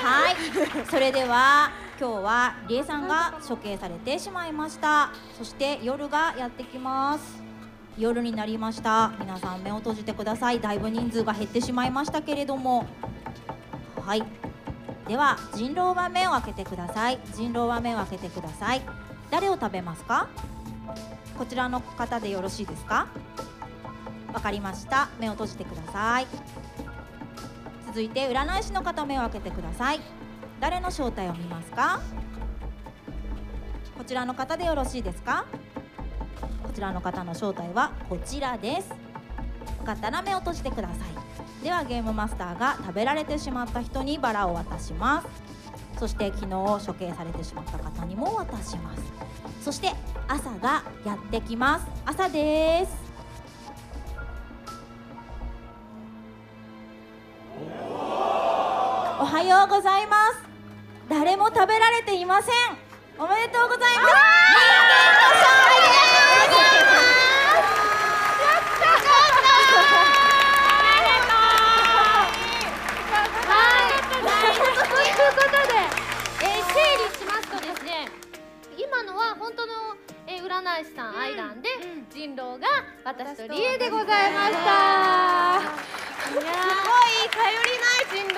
[0.01, 0.36] はい。
[0.89, 1.70] それでは
[2.00, 5.12] 今日はりえさんが処刑されてしまいました。
[5.38, 7.43] そして夜がやってきます。
[7.97, 9.12] 夜になりました。
[9.20, 10.62] 皆さん目を閉じてください。
[10.62, 12.86] だいぶ人数が減ってしまいましたけれども。
[14.06, 14.24] はい。
[15.10, 17.20] では人狼は目を開けてください。
[17.34, 18.82] 人狼は目を開けてください。
[19.30, 20.30] 誰を食べますか？
[21.38, 23.08] こちらの方でよろしいですか？
[24.32, 25.10] わかりました。
[25.20, 26.28] 目を閉じてください。
[27.88, 30.00] 続いて占い師の方目を開けてください。
[30.60, 32.01] 誰の正体を見ますか？
[33.97, 35.45] こちらの方でよろしいですか？
[36.64, 38.89] こちらの方の正体はこちらです。
[38.89, 38.95] よ
[39.86, 41.64] かったら目を閉じてください。
[41.64, 45.28] ではゲームマスターが食べられてしまった人にバラを渡します。
[45.99, 49.03] そして昨日処刑されてしまった方にも渡します。
[49.62, 49.93] そして
[50.28, 51.86] 朝がやってきます。
[52.05, 53.10] 朝です。
[59.22, 60.49] おはようございます。
[61.10, 62.53] 誰も食べられていません。
[63.18, 64.14] おめでとうございます。
[64.14, 65.89] 人間の勝利
[73.49, 75.74] はい、ということで、
[76.45, 77.89] えー整理しますとですね
[78.78, 79.74] 今のは本当の、
[80.28, 81.70] えー占い師さん、アイランで、
[82.14, 82.68] 人狼が
[83.03, 84.60] 私とリエでございました。
[86.30, 86.45] いやすごい
[87.34, 87.88] 頼りな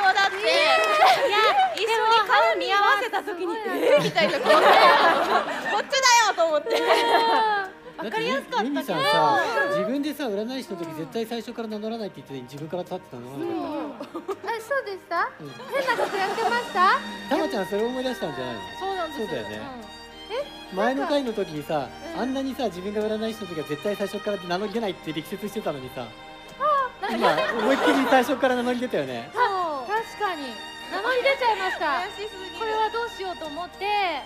[0.01, 0.37] い人狼だって。
[0.41, 1.37] いや
[1.75, 3.55] 一緒に顔見合わせた時に。
[3.55, 4.61] えーみたいな顔こっ
[5.85, 6.81] ちだよと思 って。
[8.01, 9.39] わかりやすかったユミさんさ
[9.69, 13.29] 自分でさ占い師の時絶対最初から名乗らないって言ってたのに自分から立ってたの。
[13.37, 15.17] なかっあそうでした？
[15.17, 16.97] た、うん、変なことやってました？
[17.29, 18.61] たまちゃんそれ思い出したんじゃないの？
[18.79, 19.61] そうなんですそうだよね。
[20.73, 26.05] 前の回の時にさ、あんなにさ自分が占い師の時は絶対最初から名乗り出ないって力説してたのにさ
[27.11, 29.29] 今思いっきり最初から名乗り出たよね。
[29.33, 29.43] そう
[30.01, 30.53] 確かに。
[30.91, 32.03] 名乗り出ちゃいました。
[32.59, 33.85] これはどうしようと思って。
[33.85, 34.23] あ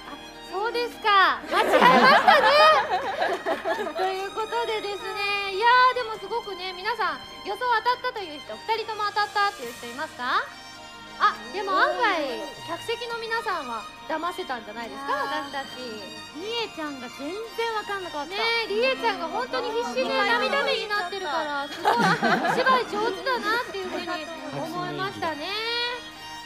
[0.51, 1.41] そうですか。
[1.51, 3.91] 間違えましたね。
[3.95, 5.53] ということでですね。
[5.53, 10.43] いやーでもすごくね皆さん予想当たったという人2人とも当たったっていう人いますか？
[11.19, 15.13] あでも案外客席の皆さんは騙せたんじゃないですか
[15.49, 15.79] 私たち。
[16.35, 18.31] りえちゃんが全然わかんなかった。
[18.31, 21.93] ねえりえちゃんが本当に必死で涙目になってるからすごい。
[21.93, 21.97] お
[22.53, 24.07] 芝居上手だなっていうふうに
[24.59, 25.47] 思いましたね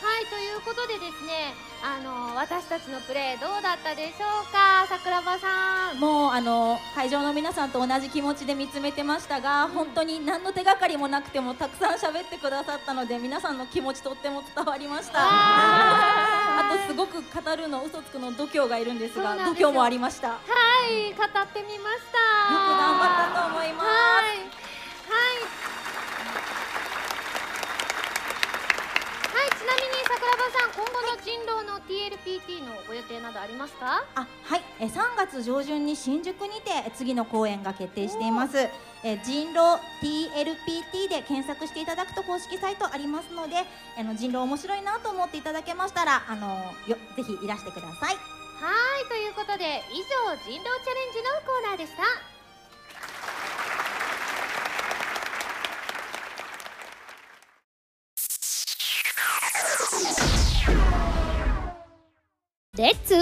[0.10, 1.54] はいということでですね
[1.86, 4.88] あの私たちのプレーどうだったでしょうか？
[4.90, 6.00] 桜庭さん。
[6.00, 15.20] もうあの会場の皆さんと同じ気持ちで見つめてましたが、本当に何の手がかりもなくてもたくさん喋ってくださったので皆さんの気持ちとっても伝わりました。
[15.22, 20.28] あとすごく語るの嘘つくの度胸がいるんですが度胸もありました。
[20.30, 20.40] よは
[20.90, 22.18] い語ってみました。
[22.50, 23.94] く頑張ったと思いますは
[24.24, 24.40] いはい
[29.30, 34.02] はいちなみに桜庭さん今後の人狼の TLPT のご予定などありますか？
[34.16, 34.62] あはい。
[34.80, 38.58] え3月上旬に新宿にて次の公演が決定しています。
[39.04, 43.56] え人狼 TLPT で検索していただくと公式サイトありますので
[43.98, 46.48] あの人狼面白いなと思っていただけましたらあの
[46.88, 48.16] よぜひいらしてください。
[48.16, 48.72] は
[49.04, 49.10] い。
[49.10, 52.04] ということで以上人狼チャレンジのコーナーでした
[62.80, 63.22] レッツは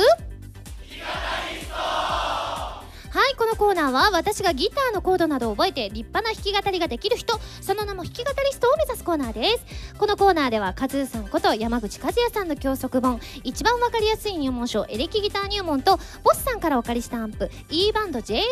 [3.32, 9.98] いこのコーナーは私がギターのコードなどを覚えて立派な弾き語りができる人その名も弾き語りストを目指すコーナーです。
[9.98, 18.44] このコーナーではカズーさんこと山口和也さんの教則本一番わかりやすい入門書エレキギター入門とボスさんからお借りしたアンプ E バンド JS10 を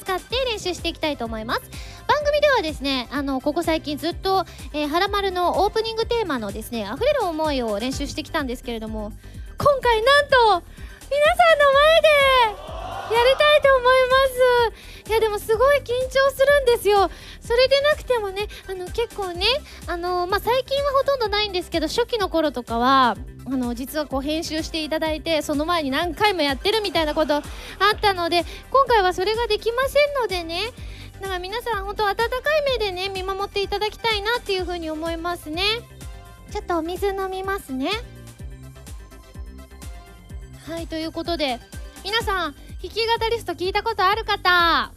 [0.00, 1.60] 使って練習していきたいと思います。
[2.06, 9.12] 番組ではですねあのここ最近ずっと、えー、はらまるのオープニングテーマのですね溢れる思いを練習してきたんですけれども
[9.58, 10.66] 今回なんと
[11.10, 14.72] 皆さんの前でやりたいと思いま
[15.04, 15.10] す。
[15.10, 17.10] いやでもすごい緊張するんですよ。
[17.40, 19.46] それでなくてもねあの結構ね
[19.86, 27.42] あのまあ最近はほとんどないんですけど初期の頃とかはあの実はこう編集していただいてその前に何回もやってるみたいなことあっ
[28.00, 30.62] たので今回はそれができませんのでね
[31.20, 35.62] だから皆さん本当温かい目でね見守っていただきたいなっていうふうに思いますね。
[36.50, 37.90] ちょっとお水飲みますね。
[40.66, 41.60] はいということで
[42.04, 44.92] 皆さん弾き語りスト聞いたことある方？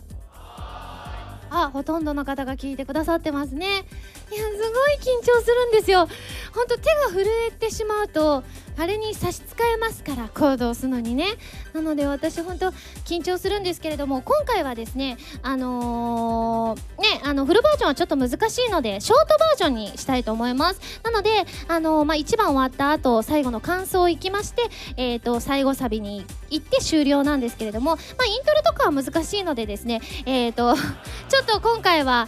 [1.50, 3.66] あほとんどの方が聞いてくださってますね。
[3.68, 3.84] いやす
[4.30, 6.08] ごい緊張するんですよ。
[6.54, 8.44] ほんと手が震えてしまうと
[8.78, 11.36] あれに差し支えますからコードを押すのにね。
[11.74, 12.72] なので私ほんと
[13.06, 21.02] 緊張するんですけれども今回はですねあのー、ねあのフルバージョンはちょっと難しいのでショートバージョンにしたいと思います。
[21.04, 21.30] なので
[21.68, 30.76] あのー、まあ1番終わった後最後の感想をいきましてえっ、ー、と最後サビに行って終了なんですけれどもまあイントロとかは難しいのでですねえっ、と
[31.30, 32.28] ちょっと今回は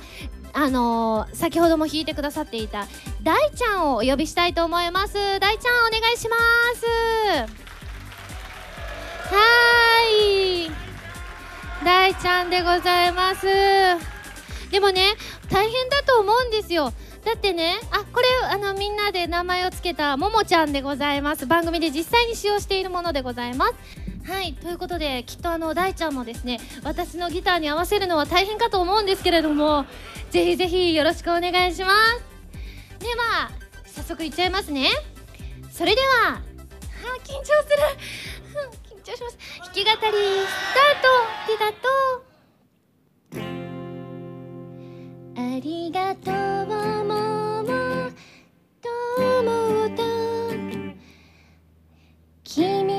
[0.54, 2.88] あのー、先ほども弾いてくださっていた
[3.24, 5.14] 大ちゃんをお呼びしたいと思います。
[5.40, 6.36] 大ちゃんお願いしま
[6.76, 6.86] す。
[9.34, 9.38] は
[10.12, 10.72] い。
[11.86, 13.46] 大ちゃんでございます。
[14.72, 15.16] でもね
[15.50, 16.94] 大変だと思うんですよ。
[17.26, 21.46] だってねあこれあのみんなで名前を付けたももちゃんでございます。
[21.46, 23.74] 番組で実際に使用しているものでございます。
[24.30, 29.86] はいということできっとあの大ちゃんもですね私のギターに合わせるのは大変かと思うんですけれども
[30.30, 32.24] ぜひぜひよろしくお願いします。
[33.00, 33.50] では
[33.86, 34.90] 早速いっちゃいますね。
[35.72, 36.42] それではあ
[37.24, 37.78] 緊張する。
[38.96, 39.38] 緊張します。
[39.64, 39.98] 弾き語りス
[40.76, 41.10] タート。
[41.48, 41.90] でだと。
[45.42, 46.34] ありがとう
[47.06, 48.12] もも
[48.82, 48.88] と
[49.40, 50.04] 思った
[52.44, 52.99] 君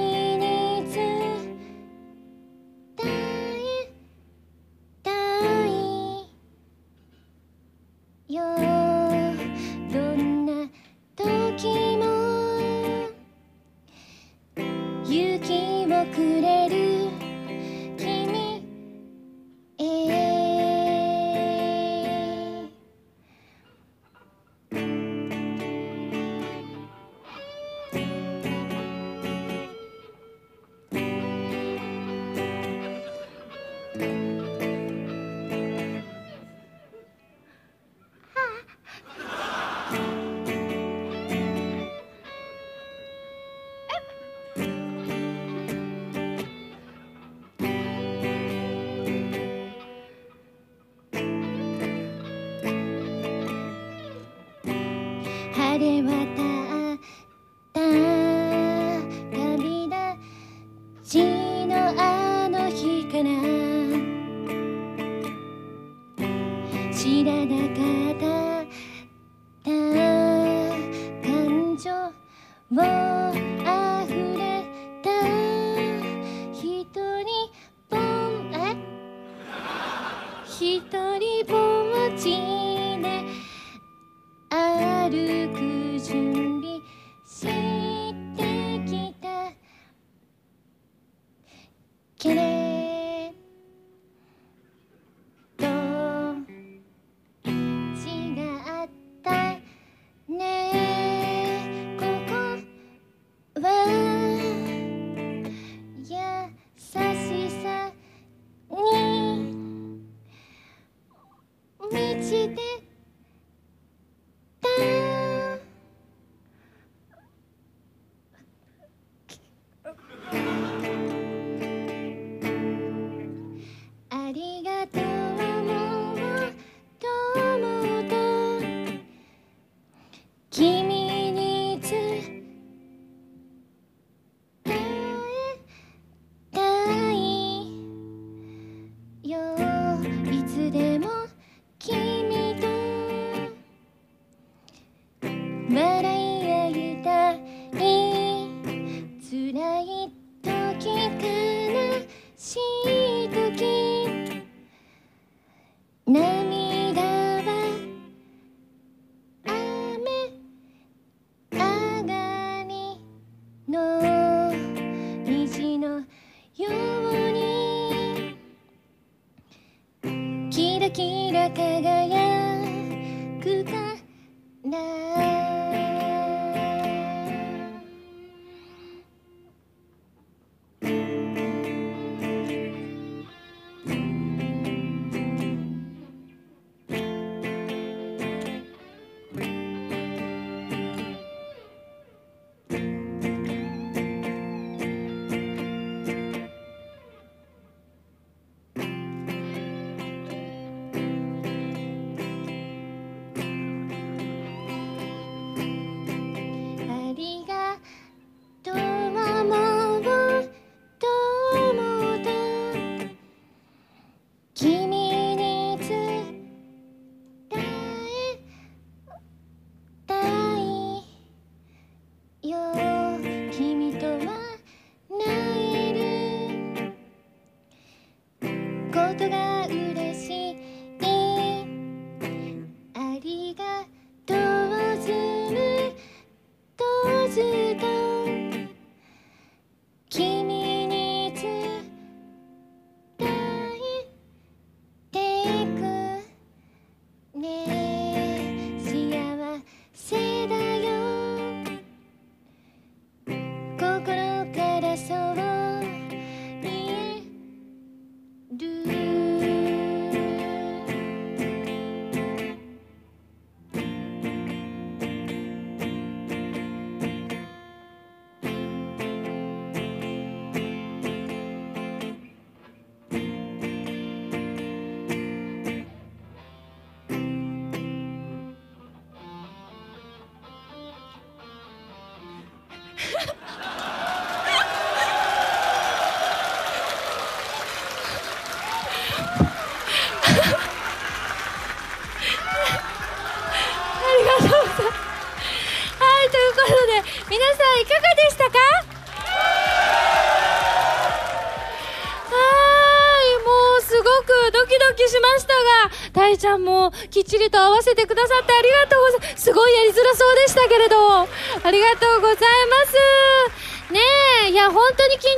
[171.55, 172.00] キラ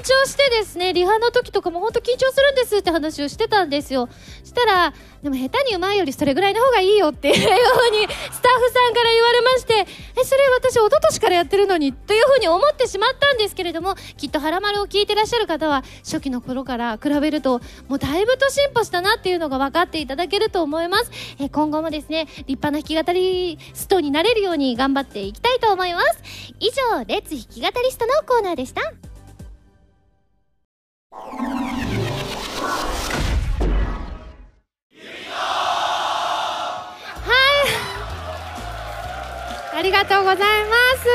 [0.02, 4.08] 張してですねリハの時とかも本当緊張するんですって話をしてたんですよ。
[4.44, 9.74] したらでも下手にうまいよりそれぐらいの方がいいよって いうふうにスタッフさんから言われまして
[10.20, 21.10] えそれ私一昨年からやってるのにというふうに思ってしまったんですけれどもきっと「はらまる」を聞いてらっしゃる方は初期の頃から比べるともうだいぶと進歩したなっていうのが分かっていただけると思います。
[21.40, 26.22] え今後もですね立派な弾き語りストになれるように頑張っていきたいと思います。
[26.58, 29.11] 以上レッツ弾き語りストのコーナーでした。
[31.12, 31.20] は
[39.74, 39.76] い。
[39.76, 40.46] ありがとうございま
[40.96, 41.08] す。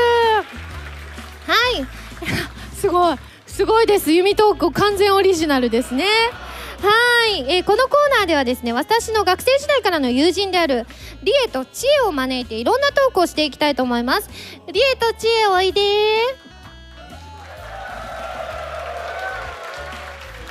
[1.50, 1.86] はい。
[2.76, 3.16] すごい。
[3.46, 4.12] すごいです。
[4.12, 6.04] 弓トーク完全オリジナルですね。
[6.80, 10.86] はい、えーこのコーナーではですね私の学生時代からの友人である
[11.24, 14.30] リエとチエを招いていろんなトークをしていきたいと思います。
[14.72, 16.47] リエとチエおいで。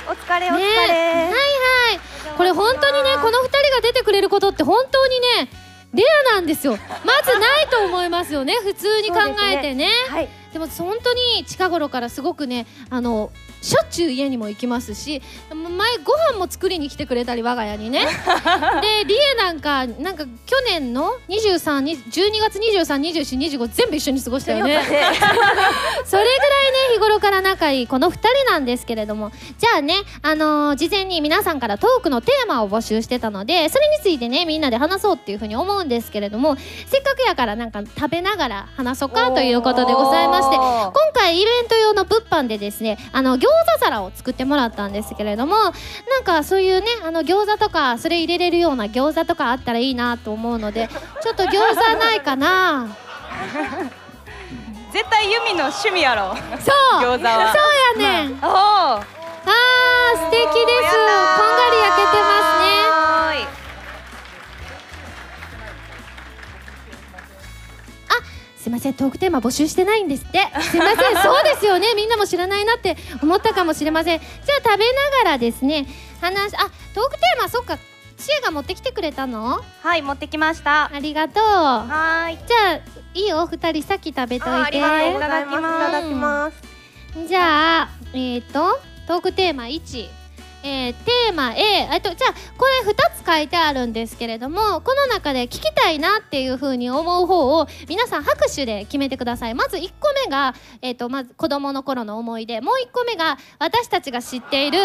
[0.08, 2.36] お疲れお疲れ、ねはいはい。
[2.36, 5.50] これ本当にねこの2人が出てくれることって本当にね
[5.92, 6.78] レアなんですよ。
[7.04, 9.90] まずないと思いますよね普通に考えてね。
[10.08, 10.28] はい。
[10.52, 13.30] でも本当に近頃からすごくねあの
[13.60, 18.06] しょっちゅう家にも行きますし前ご飯も作りに来てくれたり我が家にね。
[18.82, 24.82] でリエなんかなんか去年の23に12月232425全部一緒に過ごしたよね。
[24.84, 26.28] それぐらいね
[26.94, 29.30] 日頃から仲いいこの2人なんですけれども。
[29.58, 36.56] じゃあねあのー事前に皆さんからトークのテーマを募集してたのでそれについてねみんなで話そうっていうふうに思うんですけれども
[36.86, 50.88] せっかくやからなんか食べながら話そうかということでございまして今回イベント用の物販でですねあの餃子皿を作ってもらったんですけれどもなんかそういうねあの餃子とかそれ入れれるような餃子とかあったらいいなと思うので
[51.22, 52.88] ちょっと餃子ないかな。
[54.92, 56.34] 絶対ユミの趣味やろ。
[56.58, 57.02] そう。
[57.02, 57.54] 餃子は。
[57.54, 57.58] そ
[57.98, 58.38] うやねん。
[58.42, 60.50] おおあー素敵です。
[60.50, 62.57] こんがり焼けてます
[68.68, 70.38] いまませんトークテーマ募集してないんですって。
[70.62, 71.88] すいません そうですよね。
[71.96, 74.18] みんなも知らないなって思ったかもしれません。
[74.20, 74.28] じゃ
[74.64, 75.86] あ食べながらですね
[76.20, 77.78] 話あトークテーマそっか。
[78.18, 79.60] 知恵が持ってきてくれたの？
[79.82, 80.90] はい持ってきました。
[80.92, 81.44] ありがとう。
[81.44, 82.38] はーい。
[82.46, 82.74] じゃあ
[83.14, 83.46] いいよ。
[83.46, 84.50] 二人さっき食べといて。
[84.50, 85.58] ありがとうございます。
[85.58, 87.28] いただきます。
[87.28, 90.08] じゃあえっ、とトークテーマ1
[90.68, 99.54] えー、テーマ A えとじゃあこれ2つ書いてあるんですけれどもこの中で聞きたいなっていうふうに思う方を皆さん拍手で決めてください。
[99.54, 102.60] まず1個目が、えー、とまず子供の頃の思い出。
[102.60, 104.78] もう1個目が私たちが知っている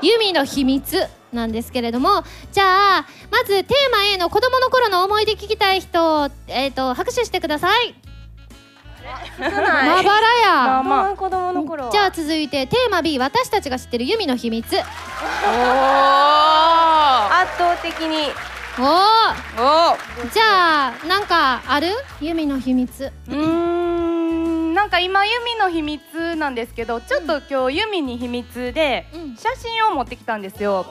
[0.00, 2.24] ユミの秘密なんですけれども。
[2.52, 8.09] じゃあまずテーマ A の子供の頃の思い出聞きたい人、えー、と拍手してください。
[9.38, 9.48] ま
[10.02, 10.82] ばらや。
[10.82, 11.92] まあ子供の頃は。
[11.92, 14.66] じゃあ続いてテーマ B 私たちが知ってるユミの秘密。
[14.76, 14.86] 圧
[17.58, 18.32] 倒的に。
[18.78, 20.30] おおー。
[20.32, 21.88] じゃあなんかある？
[22.20, 23.12] ユミの秘密。
[23.28, 29.36] うーんなんか今ユミの秘密なんですけどちょっと今日ユミに秘密でうん。
[29.36, 30.86] 写真を持ってきたんですよ。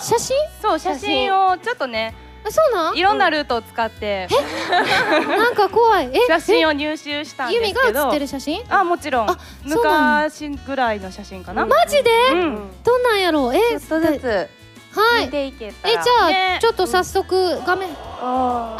[0.00, 0.36] 写真？
[0.60, 2.96] そう写真をちょっとねあそうなん？
[2.96, 4.28] いろんなルートを使って。
[5.28, 6.10] なんか怖い。
[6.12, 6.20] え？
[6.26, 8.02] 写真を入手したんですけど。
[8.04, 8.62] 写ってる写真？
[8.68, 9.30] あもちろん。
[9.30, 9.38] あ
[9.68, 11.66] そうなん昔ぐらいの写真かな。
[11.66, 12.10] マジで？
[12.32, 12.70] うん。
[12.82, 13.54] どんなんやろう？
[13.54, 13.58] え？
[13.58, 14.48] ちょっとずつ
[14.92, 15.26] はい。
[15.26, 16.00] 見ていけたら。
[16.00, 16.58] えじゃあ、ね。
[16.60, 17.88] ちょっと早速画面。
[18.20, 18.76] あ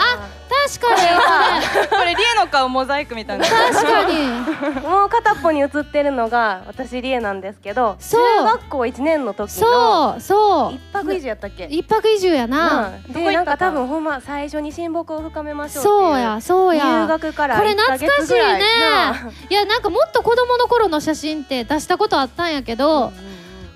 [0.68, 1.88] 確かに。
[1.88, 3.44] ここれリエの顔モザイクみたいな。
[3.44, 4.14] れ確かに。
[4.14, 8.20] ーもう片っぽに写ってるのが私リエなんですけどそう。
[8.38, 10.74] 中学校1年の時のそうそう。
[10.74, 11.64] 一泊以上やったっけ？
[11.70, 12.58] 一泊以上やな。
[12.58, 13.30] なあどこ行った？
[13.30, 16.84] でなんか多分ほんま最初に親睦を深めましょうっていそうやそうや。
[17.02, 18.40] 入学からこれ1ヶ懐かしいね。
[19.50, 23.12] いやなんかもっと子供の頃の写真って出したことあったんやけど、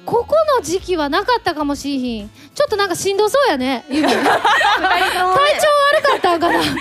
[0.05, 2.30] ここの時期はなかったかもしれひん。
[2.55, 4.22] ちょっとなんかしんどそうやね 体調悪
[6.02, 6.61] かったんかな。
[6.62, 6.74] ちょっ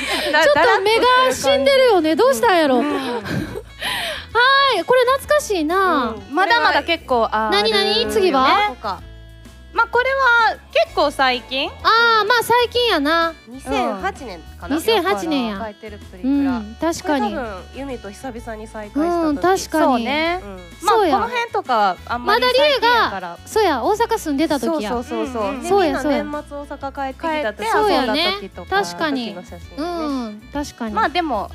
[0.76, 2.15] と目が死んでるよね。
[2.15, 2.78] どうしたんやろ。
[2.84, 2.84] は
[4.80, 8.05] いこれ懐かしいな、まだまだ結構あ何何？
[8.05, 8.49] る次は？
[8.49, 9.12] よね
[9.74, 10.05] まあこれ
[10.51, 11.69] は結構最近？
[11.69, 13.34] ああまあ最近やな。
[13.49, 15.59] 2008年かな？2008年や。
[15.59, 16.59] 書いてるプリうクラ。
[16.59, 17.34] ん確かに。
[17.34, 17.45] 分
[17.76, 19.30] ユミと久々に再会した時。
[19.30, 19.84] うん確かに。
[19.86, 20.41] そうね。
[20.43, 20.55] うん。
[20.55, 21.15] まあそうや。
[21.15, 23.38] この辺とかあんまりまだリエが最近やから。
[23.45, 24.89] そうや大阪住んでた時や。
[24.91, 25.49] そうそうそうそう、うん。
[25.55, 28.24] うんでそうや年末大阪帰ってきた時そうやね。
[28.24, 29.84] 遊んだ時とか確かに時の写真ねう
[30.30, 31.49] ん確かに、まあでも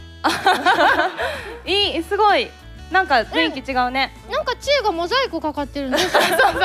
[1.65, 2.51] いいすごい
[2.91, 5.99] なんか雰囲気違うね、なんか知恵がモザイクかかってるね。
[6.01, 6.63] そうそう。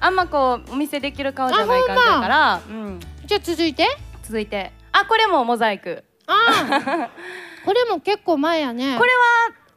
[0.00, 3.86] あんまこうお見せできる顔じゃない感じだから、うん、じゃあ続いて？
[4.22, 4.72] 続いて。
[4.92, 6.04] あこれもモザイク。
[6.26, 6.34] あ
[6.70, 7.08] あ
[7.64, 8.96] これも結構前やね。
[8.98, 9.10] これ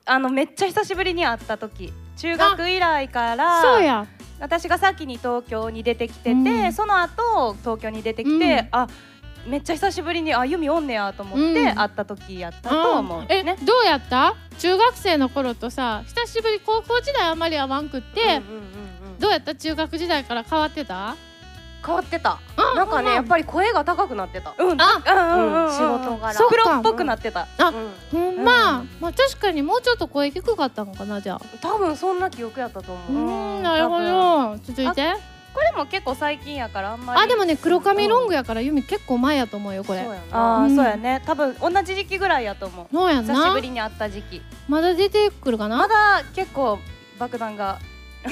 [0.06, 1.94] はあのめっちゃ久しぶりに会った時。
[2.18, 4.06] 中学以来からそうや。
[4.40, 6.74] 私が先に東京に出てきてて、うん。
[6.74, 8.68] その後東京に出てきて、うん。
[8.72, 8.88] あ
[9.48, 11.76] めっちゃ久しぶりにあユミおんねやと思って、うん。
[11.76, 13.26] 会った時やったと思う。
[13.30, 13.58] え、ね。
[13.64, 14.36] どうやった？
[14.60, 18.42] 中学生の頃とさ久しぶり高校時代あんまり会わんくって、うんうんうん
[19.14, 19.20] うん。
[19.20, 19.56] どうやった？
[19.56, 21.16] 中学時代から変わってた？
[21.86, 22.40] 変わってた。
[22.58, 24.54] あなんかねやっぱり声が高くなってた。
[24.58, 24.82] うん。
[24.82, 25.04] あ
[25.38, 25.66] うんうんうん。
[25.68, 25.72] うん。
[25.72, 26.34] 仕事柄。
[26.34, 27.48] そうプロっぽくなってた。
[27.60, 27.92] あうん。
[28.12, 28.90] ほんま、うん。
[29.00, 31.42] まあ確かにもうちょっと声低かったのかなじゃあ。
[31.62, 33.58] 多分そんな記憶やったとう思う。
[33.58, 34.58] ーんなるほど。
[34.64, 35.14] 続いて
[35.58, 37.22] これも結構最近やからあんまり。
[37.22, 40.04] あでもね黒髪ロングやからユミ結構前やと思うよこれ。
[40.04, 40.76] そうやあなー、うん。
[40.76, 41.24] そうやね。
[41.26, 42.88] 多分同じ時期ぐらいやと思う。
[42.94, 44.44] そうやん久しなぶりに会った時期。
[44.68, 45.78] まだ出てくるかな？
[45.78, 46.78] まだ結構
[47.18, 47.80] 爆弾が。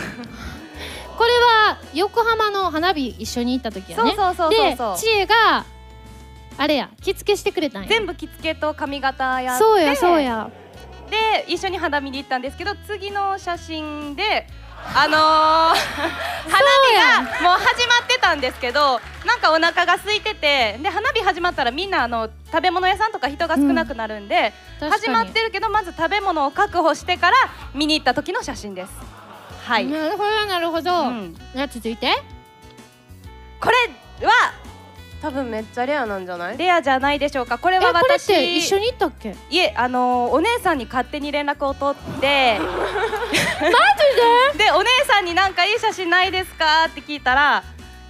[1.17, 4.13] これは横浜の花火一緒に行った時やね。
[4.15, 4.97] そうそうそうそうでそう。
[4.97, 5.65] 知恵が
[6.59, 7.89] あれや着付けしてくれたんや。
[7.89, 9.63] 全部着付けと髪型やって。
[9.63, 10.49] そうやそうや。
[11.09, 14.47] で一緒に花見に行ったんですけど次の写真で
[14.93, 15.21] あのー、
[16.49, 16.65] 花
[17.23, 27.35] 火がもう始まってたんですけどなんかお腹が空いててで花火始まったらみんなあの食べ物屋さんとか人が少なくなるんで、始まってるけどまず食べ物を確保してから
[27.73, 28.91] 見に行った時の写真です。
[29.65, 31.35] はい、なるほどなるほど、うん。
[31.55, 32.13] じゃあ続いて。
[33.59, 34.53] これは
[35.25, 36.57] 多分めっちゃレアなんじゃない？
[36.57, 37.57] レアじゃないでしょうか。
[37.57, 39.35] これは私て一緒に行ったっけ？
[39.49, 42.59] いえあのーお姉さんに勝手に連絡を取って。
[42.59, 42.67] マ
[44.53, 44.65] ジで？
[44.65, 47.63] でお姉さんになんかいい写真ないですかって聞いたら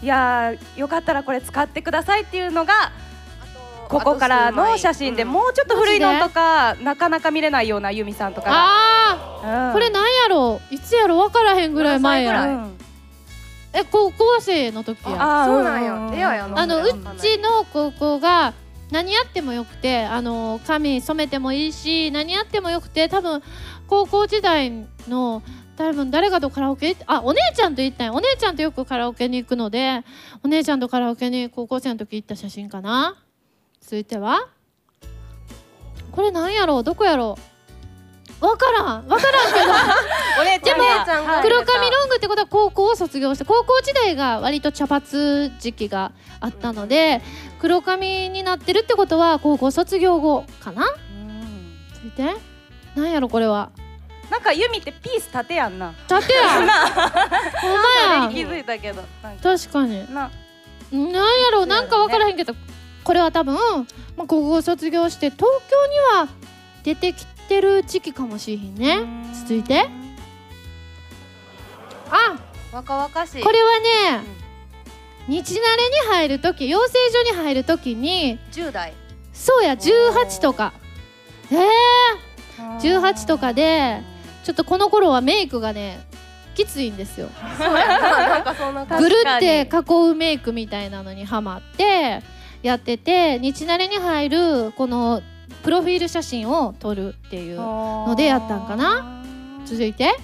[0.03, 2.91] いやーよかったらこれ使ってくださいっていうのが
[3.87, 5.29] ここからの写真でうん。
[5.29, 10.59] もうちょっと古いのとかなかなか見れないようなユミさんとかあが、あこれなんやろ？
[10.69, 11.15] いつやろ？
[11.17, 12.65] 分からへんぐらい前や何歳ぐらい？
[12.65, 12.77] うん
[13.75, 15.43] え高校生の時や。
[15.43, 15.83] あーそうなん
[16.17, 16.35] や。
[16.35, 16.47] や。
[16.47, 16.87] なあのう
[17.19, 18.53] ちの高校が
[18.91, 23.43] 何やってもよくてあの髪染めてもいいし何やってもよくて多分
[23.87, 24.71] 高校時代
[25.09, 25.43] の
[25.75, 28.13] 多分誰かとカラオケあお姉ちゃんと行ったんや。
[28.13, 30.03] お姉ちゃんとよくカラオケに行くので
[30.43, 33.17] お姉ちゃんとカラオケに高校生の時行った写真かな。
[33.81, 34.47] 続いては。
[36.11, 36.83] これなんやろう？
[36.83, 37.54] どこやろう？
[38.41, 39.65] わからんわからんけど。
[40.41, 40.77] お姉ちゃん
[41.25, 41.41] が。
[41.41, 45.05] でも黒髪ロングってことは高校を卒業して高校時代が割と茶髪
[45.59, 46.11] 時期が
[46.41, 47.21] あったので
[47.59, 50.85] 黒髪になってるってことは高校卒業後かな？
[51.93, 52.35] ついて。
[52.95, 53.69] なんやろこれは。
[54.29, 55.93] なんかユミってピース縦やんな。
[56.07, 59.03] 縦や ほんま気やづいたけど
[59.41, 60.13] 確かに。
[60.13, 60.29] な。
[60.91, 61.21] なんや
[61.51, 62.53] ろうなんかわからへんけど
[63.03, 63.55] これは多分、
[64.15, 66.27] まあ、高校卒業して東京には
[66.83, 68.99] 出てきてる時期かもしれへんね。
[69.33, 69.87] 続いて。
[72.09, 72.37] あ
[72.71, 73.43] 若々しい。
[73.43, 73.79] これは
[74.19, 74.45] ね、
[75.27, 75.61] 日慣れに
[76.11, 78.93] 入る時養成所に入る時に10代。
[79.33, 80.73] そうや18とか。
[81.51, 84.01] ええー、18とかで
[84.43, 86.05] ちょっとこの頃はメイクがね
[86.55, 87.29] きついんですよ。
[88.97, 92.21] ぐるって囲うメイクみたいなのにハマって
[92.63, 95.21] やってて日慣れに入るこの
[95.65, 99.23] プロフィール写真を撮るっていうのでやったんかな？
[99.65, 100.15] 続いて。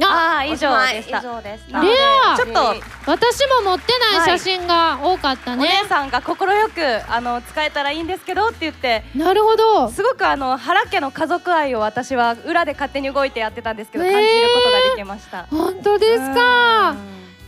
[0.00, 1.72] ああ以上でした以上です。
[1.72, 2.36] レア。
[2.36, 2.60] ちょっと
[3.06, 9.04] 私も持ってない写真が多かったおね、姉さんが快くあの使えたらいいんですけどって言って。
[9.14, 9.90] なるほど。
[9.90, 14.12] すごくあの原家の家族愛を私は裏で勝手に動いてやってたんですけど、えー。
[14.12, 15.46] 感じることができました。
[15.50, 16.96] 本当ですか？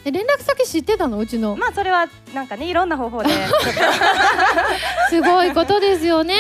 [0.05, 1.19] え連絡先知ってたの？
[1.19, 1.55] うちの。
[1.57, 3.29] まあそれはなんかねいろんな方法で、
[5.11, 6.35] すごいことですよね、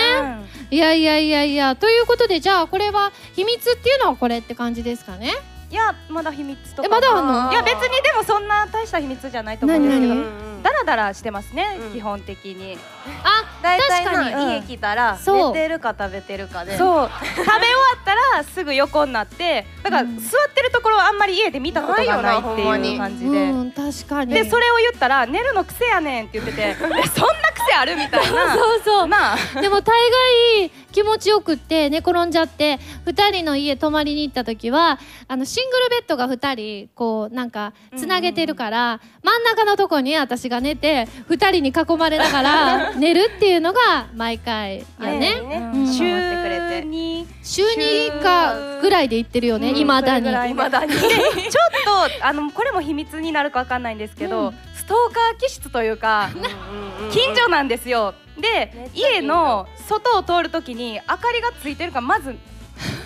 [0.70, 1.74] いやいやいやいや。
[1.76, 5.32] ということでじゃあこれは秘密っていうのはこれって感じですかね？
[5.70, 6.86] いやまだ秘密とか。
[6.86, 7.52] えまだあんの？
[7.52, 10.14] いや別にでもそんな大した秘密じゃないと思うんですけど。
[10.14, 10.50] 何？
[10.62, 11.92] ダラダラしてますね、うん。
[11.92, 12.76] 基本的に。
[13.24, 14.32] あ大体確かに。
[14.32, 15.54] な家来たらそう。
[15.54, 16.76] 寝てるか食べてるかで。
[16.76, 17.08] そう。
[17.08, 17.58] 食べ終わ
[18.02, 20.14] ったらすぐ横になってだから座っ
[20.54, 23.50] てるところはあんまり家で見たことがないっていう感じで。
[23.50, 24.34] うん確かに。
[24.34, 28.52] でそれを言ったら寝るの癖やねんって言っててえそんな癖あるみたいな。
[28.58, 29.60] そうそうなあ。
[29.60, 29.96] でも大
[30.58, 36.54] 概気持ちよくって寝転んじゃって2人の家泊まりに行った時はあのシングルベッドが2
[36.86, 45.40] 人こうなんかつなげてるから、真ん中のとこに私が寝て2人に囲まれながら 寝るっていうのが毎回やね。
[45.74, 45.92] うん。
[45.92, 46.70] 週守ってくれて。
[46.84, 49.76] に週2かぐらいで行ってるよね、うん。
[49.76, 50.92] いまだに。
[50.94, 51.08] ちょっ
[52.20, 54.54] とあのこれも秘密になるかわかんないんですけど、うん。
[54.69, 56.30] ストーカー気質というか
[57.12, 58.12] 近所なんですよ。
[58.40, 62.34] で家の外を通るときに明かりがついてるかまず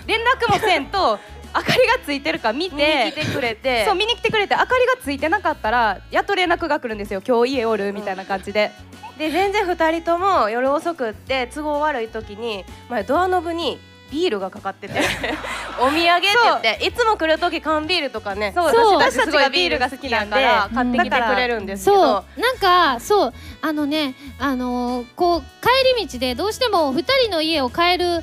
[0.07, 1.19] 連絡もせんと
[1.55, 3.85] 明かりがついてるか見見にて来てくれて。
[3.85, 7.21] そう見に来てくれて明かりがついてなかったらやっと連絡が来るんですよ。
[7.27, 8.73] 今日家おるみたいな感じで、
[9.19, 13.79] で全然二人とも夜遅くって都合悪い時に前ドアノブに
[14.11, 14.95] ビールがかかってて。
[15.81, 22.25] お土産って言っていつも来る時缶ビールとかねそうそう私たちがビールが好きなんでから買ってきてくれるんですけそど。
[22.37, 28.23] うなんかそうあのねあのーこう帰り道でどうしても2人の家を帰る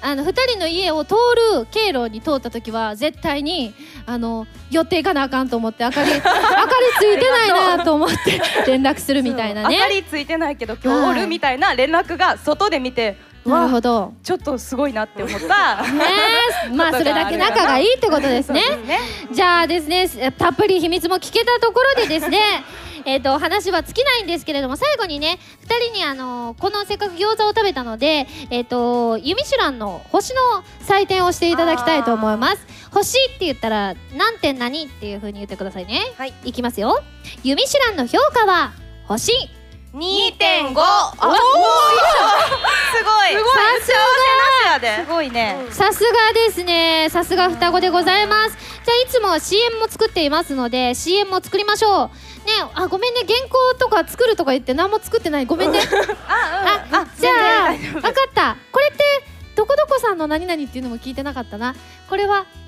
[0.00, 1.14] あの2人の家を通
[1.54, 3.74] る経路に通った時は絶対に
[4.06, 6.34] あの寄っていかなあかんと思って明かり 明かり
[6.98, 9.76] ついてないなと思って連絡するみたいなね。
[9.76, 13.16] 明かりついてないけど今日おるみたいな連絡が外で見て、
[13.48, 14.12] なるわほど。
[14.22, 15.82] ちょっとすごいなって思った。
[15.82, 16.04] ね
[16.66, 16.74] え。
[16.74, 18.62] まあそれだけ仲がいいってことですね。
[18.86, 18.98] ね。
[19.32, 22.40] じゃあですねたっぷり秘密も聞けたところでですね
[23.04, 30.40] えーと話は尽きないんですけれども最後にね2人にあのこのせっかく餃子を食べたのでえっ、とユミシュランの星の
[30.86, 32.66] 採点をしていただきたいと思います。
[32.90, 36.00] 星って言ったら何点何っていう風に言ってくださいね。
[36.16, 36.32] はい。
[36.44, 37.02] いきますよ。
[37.44, 38.72] ユミシュランの評価は
[39.06, 39.32] 星
[39.94, 41.40] 2.5あおおす
[43.04, 43.32] ごい。
[43.32, 43.48] すごい。
[43.54, 43.92] さす
[44.82, 45.56] がすごいね。
[45.70, 47.08] さすがですね。
[47.10, 48.56] さすが双子でございます。
[48.84, 52.08] じゃあいつもは CM も作っていますので CM も作りましょう。
[52.46, 53.20] ねあごめんね。
[53.26, 55.46] 原稿とか作るとか言って何も作ってない。
[55.46, 55.80] ごめんね。
[56.28, 56.94] あ、うん。
[56.94, 57.30] あじゃ
[57.70, 58.56] あ分かった。
[58.70, 59.04] これって
[59.56, 61.74] どこどこさんの何々っていうのも聞いてなかったな。
[62.08, 62.46] これは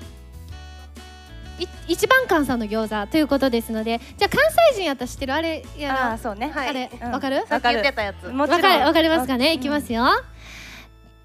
[1.87, 4.39] 一番館さんの餃子ということですのでじゃあ関
[4.71, 5.33] 西人やったら知ってる？
[5.33, 6.51] あれやあ、そうね。
[6.53, 6.69] はい。
[6.69, 7.11] あれうん。
[7.11, 7.45] わかる？
[7.47, 8.61] さっき言ってたやつもちろん。
[8.61, 10.05] わかるわかりますかね、いきますよ。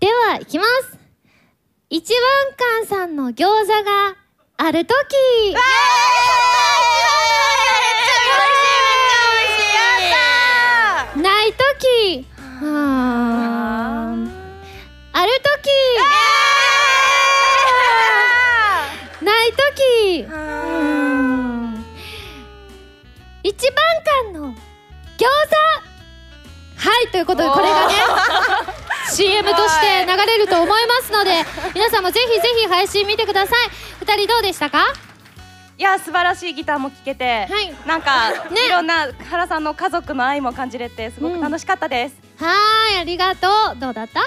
[0.00, 0.98] ではいきます。
[1.88, 2.20] 一番
[2.82, 4.16] 館さんの餃子が
[4.58, 5.62] あるときない
[23.58, 24.56] 一番館の餃
[25.18, 25.26] 子。
[26.78, 27.94] はいということでこれがね
[29.10, 31.42] CM として流れると思いますので
[31.74, 33.68] 皆さんもぜひぜひ配信見てください。
[34.00, 34.86] 二人どうでしたか？
[35.78, 37.46] いや、素晴らしいギターも聴けて。
[37.50, 37.74] はい。
[37.86, 38.64] なんか、 ね。
[38.66, 42.14] いろんな原さんの家族の愛も感じれて、すごく楽しかったです。
[42.42, 43.76] はーいありがとう。
[43.76, 44.20] どうだった？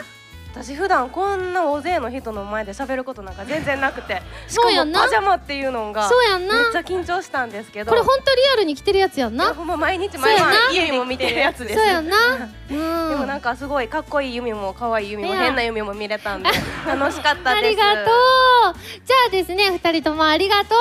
[0.52, 4.22] 私普段こんな大勢の人の前で喋ることなんか全然なくて。
[4.48, 5.00] しかそうやんな。
[5.02, 6.56] もパジャマっていうのがそうやんな。
[6.56, 7.90] めっちゃ緊張したんですけど。
[7.90, 9.54] これ本当リアルに着てるやつやんな。
[9.54, 10.72] ほんま毎日毎日そうやな。
[10.74, 11.76] ユミも見てるやつです。
[11.76, 12.18] そうやんな。
[12.68, 13.20] で うん。
[13.20, 16.50] もなんかすごいかっこいいユミも可愛いユミも変なユミも見れたんで
[16.86, 17.66] 楽しかったです。
[17.68, 18.06] ありがとう。
[19.06, 20.78] じゃあですね二人ともありがとう。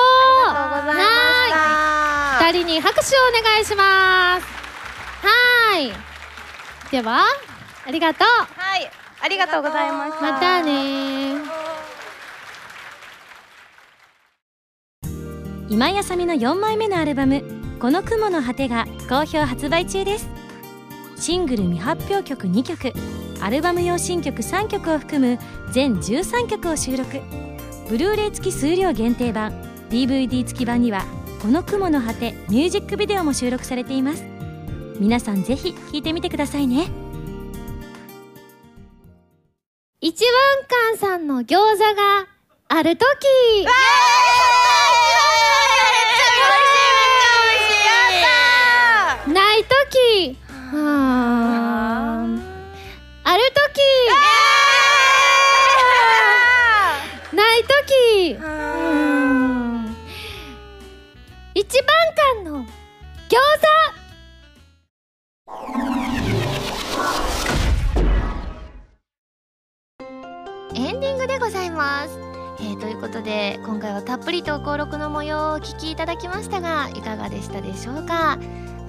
[0.49, 2.47] ありがとうございました。
[2.47, 4.47] 二人に拍手をお願いします。
[5.27, 5.93] はーい。
[6.91, 7.21] では
[7.87, 8.29] ありがとう。
[8.59, 8.91] はい
[9.23, 10.21] ありがとうございました。
[10.21, 10.73] またね。
[10.73, 11.69] ー
[15.71, 17.43] 今やさみの4枚目のアルバム
[17.79, 20.29] 「この雲の果て」が好評発売中です。
[21.17, 22.93] シングル未発表曲2曲
[23.41, 25.39] アルバム用新曲3曲を含む
[25.73, 27.21] 全13曲を収録。
[27.89, 29.53] ブルーレイ付き数量限定版
[29.91, 31.05] DVD 付き版には
[31.41, 34.25] 「この雲の果て」ミュージックビデオも収録されています。
[34.99, 37.08] 皆さんぜひ聴いてみてくださいね
[40.01, 42.29] 一番館さんの餃子が
[42.69, 43.67] あるとき
[75.59, 78.39] お聞きいただきましたがいかがでしたでしょうか？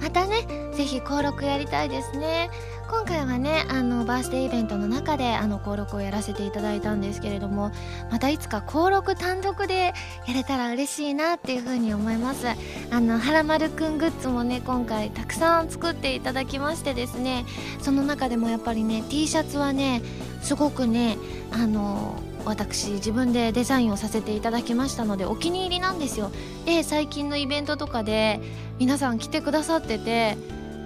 [0.00, 2.48] またねぜひ登録やりたいですね。
[2.88, 7.72] 今回はねあのバースデーイベントの中であの登録をやらせていただいたんですけれども
[8.12, 9.94] またいつか登録単独で
[10.28, 12.46] やれたら嬉しいなっていうふうに思います。
[12.92, 17.46] あのはらまるくんグッズもね今回たくさん作っていただきましてですね
[17.80, 20.02] その中でもやっぱりね T シャツはね
[20.40, 21.18] すごくね
[21.50, 26.30] あの私自分でデザインをさせていただきましたのでお気に入りなんですよ。
[26.64, 28.40] で最近のイベントとかで
[28.78, 30.36] 皆さん来てくださってて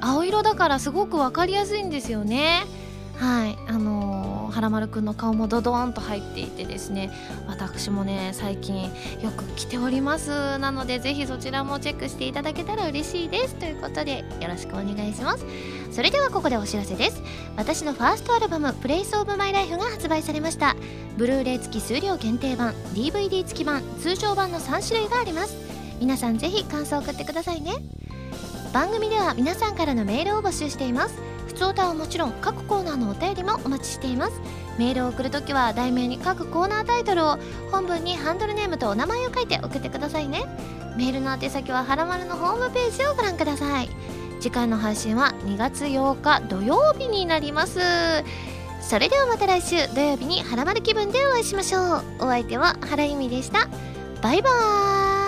[0.01, 2.65] 青色だからすごく分かりやすいんですよね。
[3.17, 3.57] はい。
[3.69, 4.14] あのー、
[4.55, 7.11] はらまるくんの顔もドドーンと入っていてですね
[7.49, 10.59] 私もね最近よく来ております。
[10.59, 13.57] なのでぜひそちらもチェックしていただけたら嬉しいです。
[13.57, 15.45] ということでよろしくお願いします。
[15.91, 17.21] それではここでお知らせです。
[17.57, 20.77] 私のファーストアルバム「プレイスオブマイライフが発売されました。
[21.17, 25.57] ブルーレイ付き数量限定版 DVD 付き版通常版の3種類があります。
[26.01, 27.73] 皆さんぜひ感想を送ってくださいね。
[28.73, 31.34] 番組では皆さんからのメールを募集しています。
[31.47, 34.41] 普通歌はもちろん各コーナーのお便りもお待ちしています。
[34.79, 37.39] メールを送るときは題名に各コーナータイトルを
[37.71, 40.45] 本文にハンドルネームとお名前を書いて送ってくださいね。
[40.97, 43.89] メールの宛先ははらまるのホームページをご覧ください。
[44.41, 47.81] 次回の配信は2月8日土曜日になります。
[48.81, 52.05] それではまた来週土曜日にはらまる気分でお会いしましょう。
[52.21, 53.69] お相手は原由美でした。
[54.21, 55.24] バイバーイ。